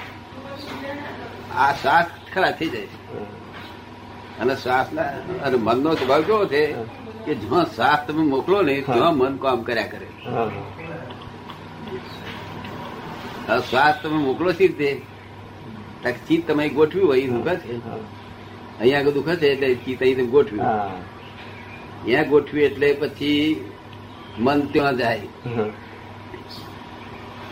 આ 1.54 1.72
શ્વાસ 1.72 2.06
ખરા 2.34 2.50
થઈ 2.50 2.68
જાય 2.68 2.86
અને 4.40 4.54
શ્વાસ 4.56 4.86
અને 5.44 5.56
મનનો 5.56 5.94
સ્વભાવ 5.94 6.22
કેવો 6.22 6.44
છે? 6.46 6.62
કે 7.24 7.32
જ્યાં 7.42 7.66
શ્વાસ 7.74 8.00
તમે 8.06 8.22
મોકલો 8.32 8.58
ને 8.68 8.74
ત્યાં 8.88 9.14
મન 9.20 9.34
કામ 9.44 9.58
કર્યા 9.68 9.90
કરે. 9.92 10.08
શ્વાસ 13.62 13.94
તમે 14.02 14.18
મોકલો 14.26 14.50
સી 14.58 14.68
રીતે? 14.70 14.90
ચિત્ત 16.26 16.42
તમે 16.48 16.64
ગોઠવ્યું 16.78 17.08
હોય 17.08 17.22
એ 17.24 17.28
દુખે 17.28 17.54
છે 17.62 17.72
અહીંયા 18.80 19.00
આગળ 19.00 19.14
દુખે 19.18 19.34
છે 19.40 19.46
એટલે 19.52 19.68
ચિત્ત 19.84 20.00
અહીં 20.02 20.16
તમે 20.18 20.28
ગોઠવ્યું 20.34 20.68
અહીંયા 22.02 22.30
ગોઠવ્યું 22.30 22.66
એટલે 22.70 22.88
પછી 23.00 23.42
મન 24.44 24.60
ત્યાં 24.72 24.96
જાય. 24.98 25.28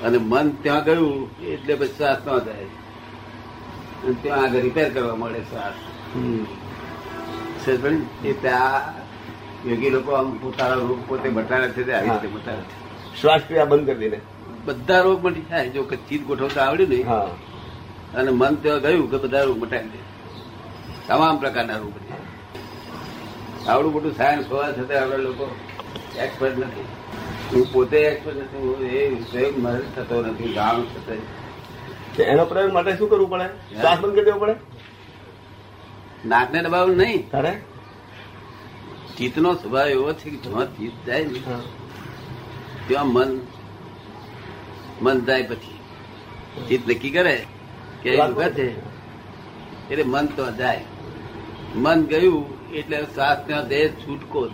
અને 0.05 0.19
મન 0.21 0.47
ત્યાં 0.63 0.85
ગયું 0.85 1.13
એટલે 1.55 1.75
પછી 1.77 1.95
શ્વાસ 1.97 2.19
ત્યાં 2.25 2.45
જાય 2.47 2.69
અને 4.03 4.15
ત્યાં 4.23 4.45
આગળ 4.45 4.63
રિપેર 4.67 4.89
કરવા 4.95 5.17
મળે 5.17 5.41
શ્વાસ 5.51 5.77
એટલે 8.25 8.51
આ 8.51 8.79
યોગી 9.69 9.91
લોકો 9.91 10.11
આમ 10.19 10.29
પોતાના 10.39 10.79
રોગ 10.83 11.01
પોતે 11.09 11.29
મટાડે 11.29 11.69
છે 11.75 11.83
તે 11.87 11.93
આવી 11.95 12.11
રીતે 12.15 12.29
મટાડે 12.37 12.65
શ્વાસ 13.21 13.43
ક્રિયા 13.49 13.71
બંધ 13.71 13.87
કરી 13.87 14.01
દઈને 14.03 14.19
બધા 14.67 15.01
રોગ 15.07 15.19
મટી 15.27 15.47
થાય. 15.51 15.69
જો 15.69 15.83
ચીજ 16.09 16.23
ગોઠવતા 16.23 16.65
આવડ્યું 16.65 16.91
ને 16.91 16.99
અને 18.19 18.31
મન 18.31 18.55
ત્યાં 18.63 18.81
ગયું 18.85 19.11
કે 19.11 19.19
બધા 19.25 19.45
રોગ 19.49 19.59
મટાડી 19.63 19.93
દે. 19.95 20.01
તમામ 21.09 21.37
પ્રકારના 21.37 21.79
રોગ 21.83 21.95
આવડું 23.69 23.93
મોટું 23.93 24.15
સાયન્સ 24.17 24.47
હોવા 24.51 24.73
છતાં 24.73 24.99
આપણા 25.03 25.23
લોકો 25.29 25.45
એક્સપર્ટ 26.25 26.57
નથી. 26.59 26.87
હું 27.51 27.65
પોતે 27.73 27.99
એક્સપર્ટ 28.03 28.37
નથી 28.37 28.61
હું 28.65 28.77
એ 28.99 29.03
પ્રયોગ 29.31 29.57
મારે 29.65 29.83
થતો 29.97 30.17
નથી 30.23 30.53
જાણું 30.53 30.87
છતાં 30.93 31.21
એનો 32.33 32.45
પ્રયોગ 32.45 32.73
માટે 32.73 32.93
શું 32.97 33.09
કરવું 33.11 33.31
પડે? 33.31 33.47
શ્વાસ 33.81 33.99
બંધ 34.01 34.15
કરી 34.15 34.25
દેવો 34.25 34.39
પડે? 34.39 34.55
નાકને 36.27 36.59
દબાવવું 36.63 36.97
નહીં. 36.97 37.21
તારે? 37.31 37.53
ચિત્તનો 39.23 39.55
સ્વભાવ 39.55 39.89
એવો 39.89 40.13
છે 40.13 40.31
કે 40.31 40.37
જ્યાં 40.37 40.67
ચિત્ત 40.67 41.07
જાય 41.07 41.25
ને 41.25 41.39
ત્યાં 42.89 43.07
મન 43.09 43.41
મન 45.03 45.25
જાય 45.25 45.43
પછી. 45.43 45.79
ચિત્ત 46.69 46.91
નક્કી 46.91 47.11
કરે 47.11 47.47
કે 48.03 48.17
છે. 48.51 48.81
એટલે 49.91 50.05
મન 50.05 50.27
તો 50.27 50.51
જાય. 50.51 50.85
મન 51.75 52.05
ગયું 52.05 52.71
એટલે 52.71 53.03
શ્વાસ 53.03 53.39
ત્યાં 53.47 53.69
દે 53.69 53.89
છૂટકો? 53.89 54.49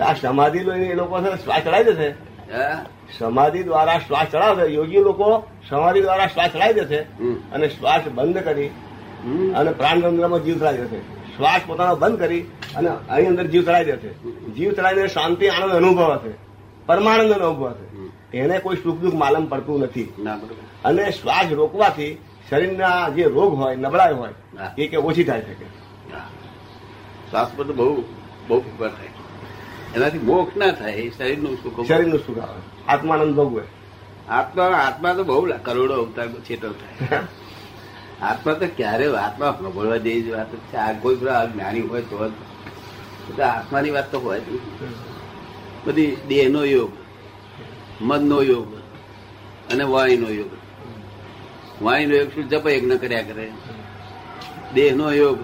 આ 0.00 0.14
સમાધિ 0.14 0.58
લઈને 0.58 0.86
એ 0.86 0.94
લોકો 0.94 1.20
શ્વાસ 1.36 1.62
ચડાવી 1.64 1.84
દેશે. 1.84 2.08
હા? 2.56 2.86
સમાધિ 3.18 3.62
દ્વારા 3.62 3.98
શ્વાસ 3.98 4.26
ચડાવશે. 4.28 4.74
યોગી 4.74 4.98
લોકો 4.98 5.42
સમાધિ 5.68 6.00
દ્વારા 6.00 6.26
શ્વાસ 6.26 6.50
ચડાવી 6.52 6.74
દેશે. 6.74 6.98
અને 7.52 7.68
શ્વાસ 7.68 8.08
બંધ 8.08 8.38
કરી. 8.38 8.66
અને 9.54 9.70
પ્રાણતંત્રમાં 9.70 10.44
જીવ 10.44 10.58
ચડાવી 10.58 10.78
દેશે. 10.78 11.25
શ્વાસ 11.36 11.60
પોતાનો 11.66 11.96
બંધ 11.96 12.18
કરી 12.18 12.40
અને 12.76 12.88
અહીં 12.88 13.28
અંદર 13.28 13.46
જીવ 13.46 13.64
ચડાવી 13.64 13.84
દેશે 13.84 14.08
જીવ 14.52 14.72
ચડાવીને 14.72 15.08
શાંતિ 15.08 15.48
આનંદ 15.48 15.72
અનુભવ 15.72 16.12
હશે. 16.12 16.34
પરમાનંદ 16.86 17.32
અનુભવ 17.32 17.68
હશે. 17.68 18.38
એને 18.38 18.58
કોઈ 18.58 18.76
સુખ 18.76 18.98
દુઃખ 18.98 19.14
માલમ 19.14 19.46
પડતું 19.46 19.80
નથી. 19.80 20.14
અને 20.84 21.10
શ્વાસ 21.10 21.52
રોકવાથી 21.52 22.18
શરીરના 22.50 23.08
જે 23.08 23.24
રોગ 23.24 23.54
હોય 23.54 23.76
નબળાઈ 23.76 24.14
હોય 24.14 24.34
એ 24.78 24.86
કે 24.86 24.96
ઓછી 24.96 25.24
થાય 25.24 25.40
શકે. 25.40 25.64
શ્વાસ 27.30 27.50
પર 27.56 27.64
તો 27.64 27.72
બહુ 27.72 28.04
બહુ 28.48 28.60
ફેરફાર 28.60 28.88
થાય. 28.88 29.08
એનાથી 29.94 30.18
મોક્ષ 30.18 30.56
ના 30.56 30.70
થાય 30.70 31.10
શરીરનું 31.18 31.56
સુખ 31.62 31.86
શરીરનું 31.86 32.18
સુખ 32.26 32.38
આવે. 32.38 32.86
આત્માનંદ 32.88 33.34
ભોગવે. 33.34 33.62
આત્મા 34.28 34.64
આત્મા 34.64 35.12
તો 35.12 35.24
બહુ 35.24 35.48
કરોડો 35.64 35.94
અવતાર 35.94 36.28
છેટો 36.28 36.72
થાય. 36.72 37.18
આત્મા 38.22 38.52
તો 38.52 38.66
ક્યારે 38.76 39.06
આત્મા 39.16 39.50
ભગવડવા 39.50 39.96
જેવી 39.96 40.22
જ 40.22 40.28
વાત 40.30 40.50
છે. 40.54 40.76
આ 40.76 40.92
કોઈ 40.92 41.16
જ્ઞાની 41.16 41.80
હોય 41.80 42.02
તો 42.02 42.26
એટલે 42.26 43.44
આત્માની 43.44 43.90
વાત 43.90 44.10
તો 44.12 44.18
હોય 44.20 44.40
બધી 45.86 46.16
દેહનો 46.28 46.64
યોગ 46.64 46.92
મનનો 48.00 48.42
યોગ 48.42 48.74
અને 49.72 49.84
વાણીનો 49.84 50.28
યોગ. 50.28 50.52
વાણીનો 51.82 52.14
યોગ 52.16 52.28
શું 52.34 52.48
જપ 52.48 52.66
યજ્ઞ 52.66 52.96
કર્યા 52.96 53.22
કરે? 53.22 53.50
દેહનો 54.74 55.12
યોગ. 55.12 55.38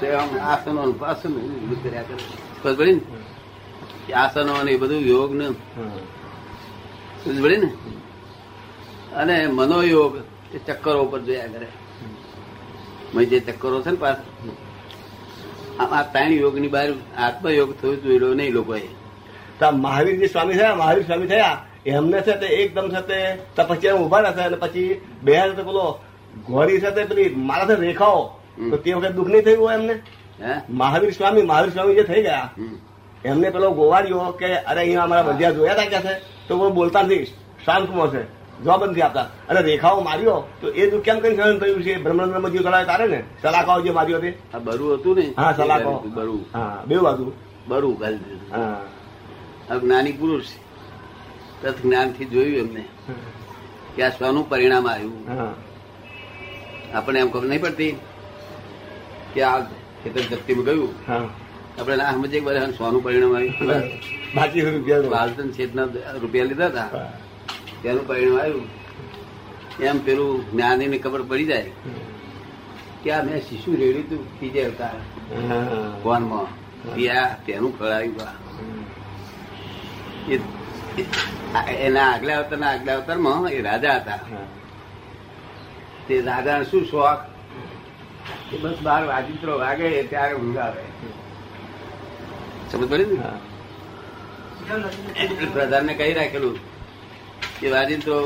તે 0.00 0.06
આમ 0.14 0.30
આસનો 0.38 0.86
ને 0.86 0.92
પાસનો 0.92 1.30
ને 1.30 1.42
એ 1.44 1.60
બધું 1.60 1.82
કર્યા 1.82 2.02
કરે. 2.02 2.24
ખબર 2.62 2.74
પડી 2.74 2.94
ને? 2.94 4.12
આસનો 4.12 4.52
અને 4.54 4.70
એ 4.72 4.76
બધું 4.76 5.00
યોગ 5.00 5.30
ને 5.34 5.46
સમજ 7.24 7.42
પડી 7.42 7.56
ને? 7.56 7.70
અને 9.16 9.46
મનોયોગ. 9.46 10.14
એ 10.54 10.58
ચક્કરો 10.66 10.98
ઉપર 11.04 11.20
જોયા 11.26 11.52
કરે. 11.54 11.68
જે 13.30 13.38
ચક્કરો 13.40 13.76
છે 13.84 13.90
ને 13.90 13.98
પાસ 14.02 14.18
આ 15.80 16.02
ત્રણ 16.12 16.32
યોગની 16.42 16.72
બહાર 16.74 16.88
આત્મયોગ 17.24 17.70
થયો 17.80 17.94
જોયેલો 18.02 18.28
નહીં 18.34 18.52
લોકોએ. 18.54 18.88
તો 19.58 19.62
આ 19.66 19.74
મહાવીરજી 19.84 20.30
સ્વામી 20.34 20.56
થયા 20.60 20.78
મહાવીર 20.82 21.04
સ્વામી 21.06 21.30
થયા 21.32 21.56
એમને 21.86 22.18
છે 22.26 22.34
તે 22.40 22.46
એકદમ 22.60 22.86
છે 22.94 23.00
તે 23.08 23.18
તપસ્યા 23.56 24.00
ઊભા 24.02 24.22
રહેશે 24.26 24.42
અને 24.48 24.56
પછી 24.62 24.90
બે 25.24 25.32
હાથ 25.38 25.60
પેલો 25.68 25.84
ઘોડી 26.46 26.80
સાથે 26.80 27.02
પેલી 27.10 27.28
મારા 27.48 27.66
સાથે 27.68 27.86
રેખાઓ. 27.86 28.20
તો 28.70 28.76
તે 28.82 28.90
વખત 28.94 29.14
દુઃખ 29.18 29.30
નહીં 29.32 29.44
થયું 29.46 29.62
હોય 29.64 29.76
એમને? 29.78 29.94
મહાવીર 30.80 31.12
સ્વામી 31.12 31.44
મહાવીર 31.50 31.72
સ્વામી 31.72 31.96
જે 31.98 32.04
થઈ 32.10 32.22
ગયા 32.22 32.48
એમને 33.24 33.48
પેલો 33.54 33.68
ગોવાડ્યો 33.78 34.28
કે 34.40 34.48
અરે 34.70 34.80
અહીંયા 34.80 35.06
અમારા 35.08 35.26
બધા 35.28 35.52
જોયા 35.56 35.76
હતા 35.76 35.90
ક્યાં 35.92 36.06
છે? 36.08 36.14
તો 36.48 36.52
કોઈ 36.58 36.72
બોલતા 36.78 37.02
નથી. 37.02 37.24
શાંતમાં 37.64 38.10
છે. 38.12 38.22
જવાબ 38.64 38.82
નથી 38.84 39.02
આપતા. 39.02 39.26
અને 39.48 39.60
રેખાઓ 39.62 40.00
માર્યો 40.00 40.38
તો 40.60 40.66
એ 40.70 40.90
દુઃખ 40.90 41.04
કેમ 41.04 41.20
કઈ 41.20 41.36
સહન 41.36 41.58
થયું 41.58 41.82
છે? 41.82 41.94
બ્રહ્માંડમાં 42.04 42.52
જીવ 42.52 42.62
કરાવે 42.62 42.86
તારે 42.86 43.06
ને 43.08 43.20
સલાકાઓ 43.42 43.80
જે 43.80 43.90
માર્યો 43.90 44.20
તે. 44.20 44.30
આ 44.54 44.58
બરુ 44.58 44.94
હતું 44.94 45.14
ને. 45.16 45.26
હા 45.36 45.52
સલાકાઓ 45.52 46.00
બરુ 46.16 46.36
હા 46.54 46.82
બે 46.86 46.96
બાજુ 46.96 47.32
બરુ 47.68 47.90
ગાલી 48.00 48.18
દીધું. 48.18 48.50
હા. 48.56 48.80
જ્ઞાની 49.76 50.12
પુરુષ 50.12 50.48
તથ 51.62 51.80
જ્ઞાનથી 51.82 52.24
જોયું 52.24 52.58
એમને 52.58 52.84
કે 53.96 54.02
આ 54.04 54.10
સ્વનું 54.10 54.48
પરિણામ 54.50 54.86
આવ્યું. 54.88 55.54
આપણે 56.94 57.18
એમ 57.20 57.30
ખબર 57.30 57.46
નહીં 57.48 57.62
પડતી 57.62 57.92
કે 59.34 59.40
આ 59.42 59.58
ખેતર 60.02 60.20
જપ્તીમાં 60.20 60.64
ગયું. 60.64 60.92
આપણે 61.78 61.96
ના 61.96 62.12
સમજીએ 62.12 62.40
સ્વનું 62.76 63.02
પરિણામ 63.04 63.34
આવ્યું. 63.36 63.82
બાકી 64.36 64.60
રૂપિયા 64.60 65.10
બાલતન 65.16 65.50
છેદના 65.50 65.88
રૂપિયા 66.20 66.44
લીધા 66.44 66.66
હતા. 66.66 66.88
તેનું 67.82 68.04
પરિણામ 68.08 68.40
આવ્યું. 68.40 68.68
એમ 69.80 69.98
પેલું 70.06 70.32
જ્ઞાની 70.52 70.88
ને 70.92 70.98
ખબર 70.98 71.22
પડી 71.22 71.48
જાય 71.50 71.70
કે 73.02 73.08
આ 73.12 73.22
મેં 73.22 73.38
શિશુ 73.48 73.70
રેડ્યું 73.80 74.04
હતું 74.06 74.22
ત્રીજે 74.38 74.60
અવતાર. 74.64 74.96
કોનમાં 76.02 76.48
તેનું 77.46 77.72
ફળ 77.78 77.92
આવ્યું 77.98 78.28
એના 81.86 82.08
આગલા 82.12 82.38
અવતારના 82.40 82.72
આગલા 82.74 82.96
અવતારમાં 82.96 83.48
એ 83.48 83.60
રાજા 83.68 83.96
હતા. 83.98 84.20
તે 86.06 86.14
રાજા 86.30 86.58
શું 86.70 86.84
શોખ? 86.86 87.22
કે 88.50 88.56
બસ 88.62 88.78
બાર 88.86 89.02
વાજિત્રો 89.06 89.52
વાગે 89.58 89.88
ત્યારે 90.10 90.34
ઊંઘ 90.34 90.58
આવે 90.58 90.82
સમજ 92.70 92.84
પડે 92.90 93.04
ને? 93.10 93.18
પ્રધાનને 95.54 95.92
કહી 95.94 96.12
રાખેલું 96.14 96.56
કે 97.60 97.66
વાજિંત્રો 97.70 98.16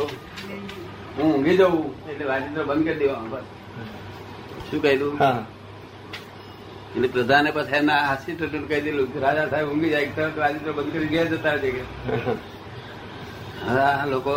હું 1.17 1.27
ઊંઘી 1.29 1.57
જવું 1.57 1.83
એટલે 2.09 2.25
વાજિંત્રો 2.27 2.63
બંધ 2.65 2.85
કરી 2.87 2.99
દેવા 2.99 3.43
શું 4.67 4.81
કહ્યું 4.83 5.17
હા. 5.19 5.41
એટલે 6.95 7.09
પ્રધાને 7.09 7.51
પછી 7.53 7.79
એના 7.79 8.01
હાસી 8.09 8.35
ટટુલ 8.35 8.65
કહી 8.67 8.83
દીધું 8.85 9.23
રાજા 9.25 9.47
સાહેબ 9.51 9.69
ઊંઘી 9.71 9.91
જાય 9.91 10.13
તરત 10.17 10.37
વાજિત્રો 10.39 10.73
બંધ 10.73 10.93
કરી 10.95 11.09
ગયા 11.09 11.31
જતા 11.33 11.57
છે 11.59 11.71
કે. 11.71 11.83
હવે 13.65 13.89
લોકો 14.11 14.35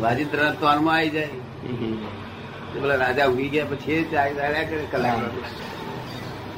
વાજિંત્ર 0.00 0.38
તોનમાં 0.60 0.96
આવી 0.96 1.10
જાય. 1.10 1.36
પેલા 2.72 2.98
રાજા 2.98 3.28
ઊંઘી 3.28 3.50
ગયા 3.50 3.70
પછી 3.72 4.00
ચાલ્યા 4.12 4.64
કરે 4.64 4.84
કલાક. 4.92 5.20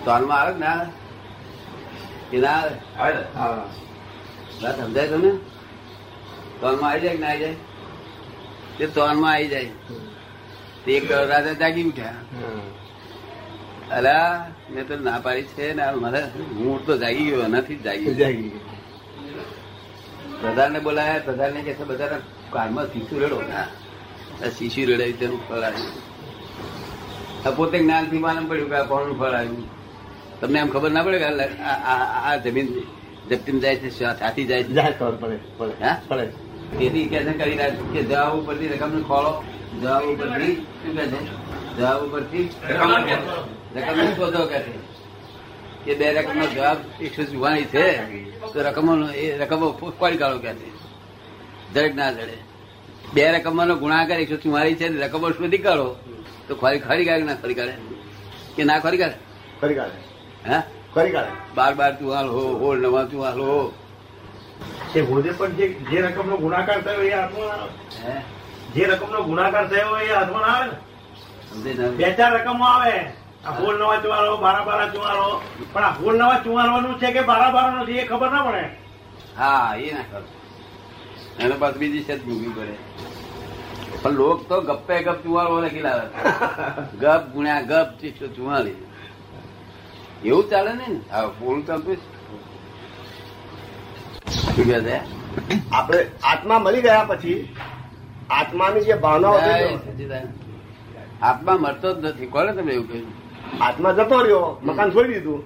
તોનમાં 0.04 0.40
આવે 0.40 0.54
ના 0.58 0.80
એ 2.32 2.38
ના 2.38 2.60
આવે? 2.98 3.22
હા. 3.34 3.64
વાત 4.62 4.76
સમજાય 4.80 5.08
તમે 5.12 5.30
તોનમાં 6.60 6.90
આવી 6.90 7.02
જાય 7.04 7.16
કે 7.16 7.20
ના 7.20 7.28
આવી 7.28 7.40
જાય? 7.40 7.56
તે 8.78 8.84
તોનમાં 8.86 9.32
આવી 9.34 9.48
જાય. 9.48 9.70
તે 10.84 10.90
એક 10.96 11.04
રાજા 11.10 11.54
જાગી 11.62 11.84
ઉઠ્યા. 11.84 12.20
અલા 13.90 14.30
મેં 14.74 14.86
તો 14.88 14.94
ના 14.98 15.18
પાડી 15.20 15.48
છે 15.56 15.66
ને 15.74 15.84
મારે 16.02 16.20
હું 16.58 16.78
તો 16.86 16.92
જાગી 16.98 17.26
ગયો 17.28 17.42
એનાથી 17.44 17.78
જાગી 17.84 18.14
જાગી 18.14 18.50
પ્રધાનને 20.40 20.78
બોલાયા 20.80 21.24
પ્રધાનને 21.26 21.60
કે 21.62 21.72
છે 21.74 21.84
બધા 21.84 22.18
કારમાં 22.52 22.86
શીશુ 22.92 23.14
રેડો. 23.18 23.38
ના. 23.42 23.66
શીશુ 24.56 24.80
રેડાયું 24.90 25.18
તેનું 25.20 25.40
ફળ 25.48 25.62
આવ્યું 25.62 25.94
આ 27.46 27.50
પોતે 27.50 27.76
જ્ઞાનથી 27.78 28.18
માલમ 28.18 28.44
પડ્યું 28.48 28.70
કે 28.70 28.76
આ 28.76 28.84
કોણનું 28.84 29.16
ફળ 29.18 29.34
આવ્યું 29.34 29.64
તમને 30.40 30.58
એમ 30.60 30.68
ખબર 30.68 30.90
ના 30.90 31.04
પડે 31.04 31.18
કે 31.18 31.26
આ 32.24 32.34
જમીન 32.44 32.68
જપ્તીમાં 33.28 33.62
જાય 33.62 33.76
છે 33.82 33.88
સાથી 33.90 34.46
જાય 34.46 34.62
છે? 34.64 34.72
ખબર 34.98 35.14
પડે 35.22 35.36
પડે 35.58 35.74
હા? 35.84 35.96
પડે. 36.08 36.26
તેથી 36.72 37.08
કે 37.08 37.18
છે 37.18 37.32
કરી 37.32 37.56
રહ્યા 37.56 37.76
છે 37.76 37.84
કે 37.92 38.00
જવાબ 38.04 38.32
ઉપરથી 38.38 38.68
રકમ 38.68 39.02
ખોળો 39.02 39.32
જવાબ 39.80 40.04
ઉપરથી 40.04 40.54
શું 40.80 40.92
કે 40.94 41.04
છે? 41.06 41.20
જવાબ 41.76 42.00
ઉપરથી 42.02 42.46
રકમ 43.76 43.98
શોધો 44.16 44.42
કે 44.46 44.58
છે. 44.60 44.72
કે 45.84 45.92
બે 45.94 46.06
રકમ 46.12 46.38
નો 46.38 46.46
જવાબ 46.46 46.78
એકસો 47.00 47.22
ચુવાણી 47.24 47.66
છે 47.66 47.84
તો 48.52 48.58
રકમો 48.62 48.92
એ 49.14 49.26
રકમો 49.38 49.66
કોળી 49.92 50.18
કાઢો 50.18 50.38
કે 50.38 50.52
છે? 50.54 50.68
જડે 51.72 51.94
ના 51.94 52.12
જડે. 52.12 52.36
બે 53.14 53.22
રકમો 53.32 53.62
નો 53.64 53.74
ગુણાકાર 53.76 54.20
એકસો 54.20 54.36
ચુમ્માલીસ 54.36 54.78
છે 54.78 54.86
રકમો 54.88 55.26
શોધી 55.32 55.58
કાઢો 55.58 55.88
તો 56.48 56.52
ખરી 56.54 56.80
ખરી 56.80 57.04
કાઢે 57.04 57.24
ના 57.24 57.34
ખરી 57.34 57.54
કાઢે? 57.54 57.76
કે 58.56 58.62
ના 58.64 58.80
ખરી 58.80 58.98
કાઢે? 58.98 59.18
ખરી 59.60 59.74
કાઢે. 59.74 59.98
હા? 60.44 60.62
ખરી 60.94 61.12
કાઢે. 61.12 61.32
બાર 61.54 61.72
બાર 61.74 61.92
ચુવાલ 61.98 62.28
હો 62.28 62.42
હોળ 62.58 62.78
નવા 62.78 63.04
ચુવાલ 63.04 63.38
હો. 63.40 63.58
તે 64.96 65.02
હોદે 65.02 65.30
પણ 65.32 65.56
જે 65.56 65.66
જે 65.90 66.00
રકમનો 66.02 66.36
ગુણાકાર 66.36 66.82
થયો 66.82 67.02
એ 67.02 67.10
હાથમાં 67.10 67.50
આવે. 67.50 68.22
જે 68.74 68.86
રકમનો 68.86 69.22
ગુણાકાર 69.24 69.68
થયો 69.68 69.96
એ 69.96 70.08
હાથમાં 70.08 70.42
ના 70.42 70.54
આવે 70.56 70.70
ને? 71.74 71.88
બે 71.98 72.14
ચાર 72.16 72.32
રકમો 72.32 72.64
આવે. 72.64 72.94
આ 73.44 73.52
ફૂલ 73.52 73.76
નવા 73.76 74.00
ચુવાળો 74.00 74.36
બારા 74.36 74.64
બારા 74.64 74.88
ચુવાળો 74.88 75.42
પણ 75.74 75.84
આ 75.84 75.92
ફૂલ 75.92 76.16
નવા 76.16 76.38
ચુવાળવાનું 76.38 76.98
છે 76.98 77.12
કે 77.12 77.22
બારા 77.22 77.52
બારાનું 77.52 77.86
છે 77.86 78.00
એ 78.00 78.06
ખબર 78.06 78.30
ના 78.30 78.44
પડે. 78.44 78.64
હા 79.36 79.76
એ 79.76 79.92
ના 79.92 80.04
ખબર. 80.04 80.24
એના 81.38 81.56
પાછું 81.56 81.78
બીજી 81.78 82.04
છે 82.04 82.14
મૂકવી 82.24 82.50
પડે. 82.50 82.74
પણ 84.02 84.14
લોક 84.14 84.48
તો 84.48 84.62
ગપ્પે 84.62 85.04
ગપ 85.04 85.22
ચુવાળો 85.22 85.60
લખી 85.60 85.82
લાવે. 85.82 86.06
ગપ 87.00 87.22
ગુણ્યા 87.32 87.62
ગપ 87.62 87.88
ચીસો 88.00 88.28
ચુવાળી 88.28 88.78
એવું 90.24 90.50
ચાલે 90.50 90.72
ને? 90.74 90.86
હા 91.10 91.28
ફૂલ 91.38 91.62
છે. 91.62 92.15
શું 94.56 94.64
કે 94.64 94.80
છે. 94.80 94.96
આપણે 95.72 95.98
આત્મા 96.24 96.58
મળી 96.58 96.82
ગયા 96.82 97.04
પછી 97.04 97.48
આત્માની 98.30 98.80
જે 98.80 98.94
ભાવનાઓ 98.94 99.38
છે 99.38 99.52
જય 99.58 99.70
ને, 99.70 99.76
સચ્ચિદાનંદ. 99.76 100.32
આત્મા 101.22 101.56
મળતો 101.60 101.88
જ 101.94 102.04
નથી. 102.04 102.26
કોને 102.26 102.52
તમે 102.52 102.72
એવું 102.72 102.88
કહ્યું? 102.88 103.12
આત્મા 103.60 103.92
જતો 103.92 104.16
રહ્યો 104.22 104.60
મકાન 104.62 104.90
છોડી 104.90 105.12
દીધું. 105.12 105.40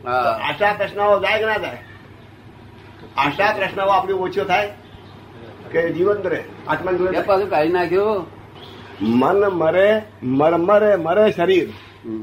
આશા 0.48 0.72
પ્રશ્નાઓ 0.72 1.20
જાય 1.20 1.38
કે 1.38 1.46
ના 1.46 1.58
જાય? 1.58 1.80
આશા 3.16 3.52
પ્રશ્નાઓ 3.52 3.88
આપણી 3.88 4.12
ઓછો 4.12 4.44
થાય 4.44 4.68
કે 5.72 5.80
જીવન 5.92 6.22
રહે? 6.24 6.40
આત્મા 6.68 6.92
પાછું 7.26 7.50
કાઢી 7.50 7.68
નાખ્યું. 7.68 8.26
મન 9.02 9.36
મરે 9.60 10.02
મર 10.22 10.56
મરે 10.56 10.96
મરે 10.96 11.24
શરીર. 11.32 11.68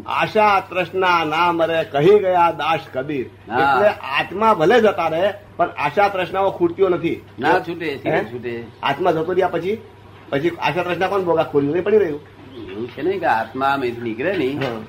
આશા 0.05 0.61
તૃષ્ણા 0.69 1.25
ના 1.25 1.51
મરે 1.51 1.79
કહી 1.91 2.19
ગયા 2.19 2.51
દાસ 2.51 2.81
કબીર. 2.93 3.25
એટલે 3.59 3.89
આત્મા 4.19 4.53
ભલે 4.53 4.77
જતા 4.81 5.09
રહે 5.09 5.33
પણ 5.57 5.69
આશા 5.77 6.09
તૃષ્ણાઓ 6.09 6.51
ખૂટતીઓ 6.51 6.89
નથી. 6.89 7.17
ના 7.39 7.59
છૂટે 7.59 7.87
છૂટે. 8.31 8.53
આત્મા 8.83 9.11
જતો 9.11 9.33
રહ્યા 9.33 9.47
પછી? 9.47 9.77
પછી 10.29 10.51
આશા 10.59 10.83
તૃષ્ણા 10.83 11.07
કોણ 11.07 11.25
ભોગા? 11.25 11.43
ખોલ્યું 11.43 11.73
નહીં 11.73 11.83
પડી 11.83 11.99
રહ્યું? 11.99 12.21
એવું 12.71 12.87
છે 12.87 13.01
નહીં 13.01 13.19
કે 13.19 13.25
આત્મા 13.25 13.73
નીકળે 13.77 14.31
ને 14.37 14.47
હા. 14.61 14.79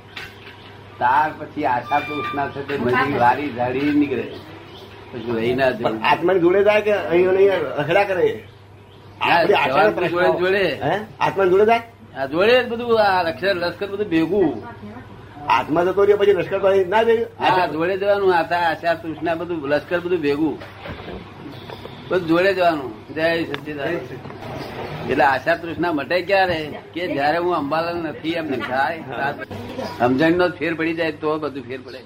તાર 0.98 1.28
પછી 1.38 1.66
આશા 1.66 2.00
તૃષ્ણા 2.00 2.48
છે 2.54 2.60
તે 2.68 2.78
બધી 2.78 3.18
વારી 3.18 3.50
ઝાડી 3.56 3.92
નીકળે. 3.92 4.24
પછી 5.12 5.32
રહી 5.36 5.54
ના 5.54 5.70
જાય 5.70 6.00
આત્માની 6.12 6.40
જોડે 6.40 6.64
જાય 6.64 6.80
કે 6.80 6.92
અહીં 6.92 7.28
અહીંયા 7.28 7.76
રખડા 7.78 8.04
કરે? 8.04 8.26
આત્મા 9.20 9.58
આશા 9.58 9.84
જોડે. 10.08 10.32
જોડે. 10.40 10.64
આત્માની 11.20 11.50
જોડે 11.50 11.66
જાય? 11.66 11.82
આ 12.18 12.26
જોડે 12.26 12.62
બધું 12.62 13.00
આ 13.00 13.22
લક્ષર 13.22 13.54
લશ્કર 13.54 13.86
બધું 13.86 14.08
ભેગું. 14.08 14.50
હાથમાં 15.48 15.84
જતો 15.84 16.04
રહ્યો 16.04 16.18
પછી 16.18 16.32
લશ્કર 16.32 16.60
ના 16.88 17.02
જાય 17.02 17.26
હા 17.40 17.66
જોડે 17.66 17.94
જવાનું 17.96 18.32
હતા 18.34 18.62
આશા 18.70 18.94
કૃષ્ણ 18.94 19.34
બધું 19.34 19.68
લશ્કર 19.68 20.00
બધું 20.00 20.20
ભેગું. 20.20 20.56
બધું 22.08 22.28
જોડે 22.28 22.54
જવાનું. 22.54 22.92
જય 23.14 23.44
સચિદાન 23.44 23.94
એટલે 25.10 25.24
આશા 25.24 25.54
તૃષ્ણા 25.54 25.92
મટે 25.92 26.22
ક્યારે? 26.22 26.60
કે 26.94 27.02
જયારે 27.06 27.38
હું 27.38 27.56
અંબાલાલ 27.56 27.96
નથી 27.96 28.30
એમ 28.30 28.46
થાય. 28.60 29.34
સમજણ 29.98 30.36
નો 30.36 30.48
ફેર 30.48 30.74
પડી 30.74 30.94
જાય 30.94 31.12
તો 31.12 31.38
બધું 31.38 31.62
ફેર 31.62 31.80
પડે. 31.80 32.00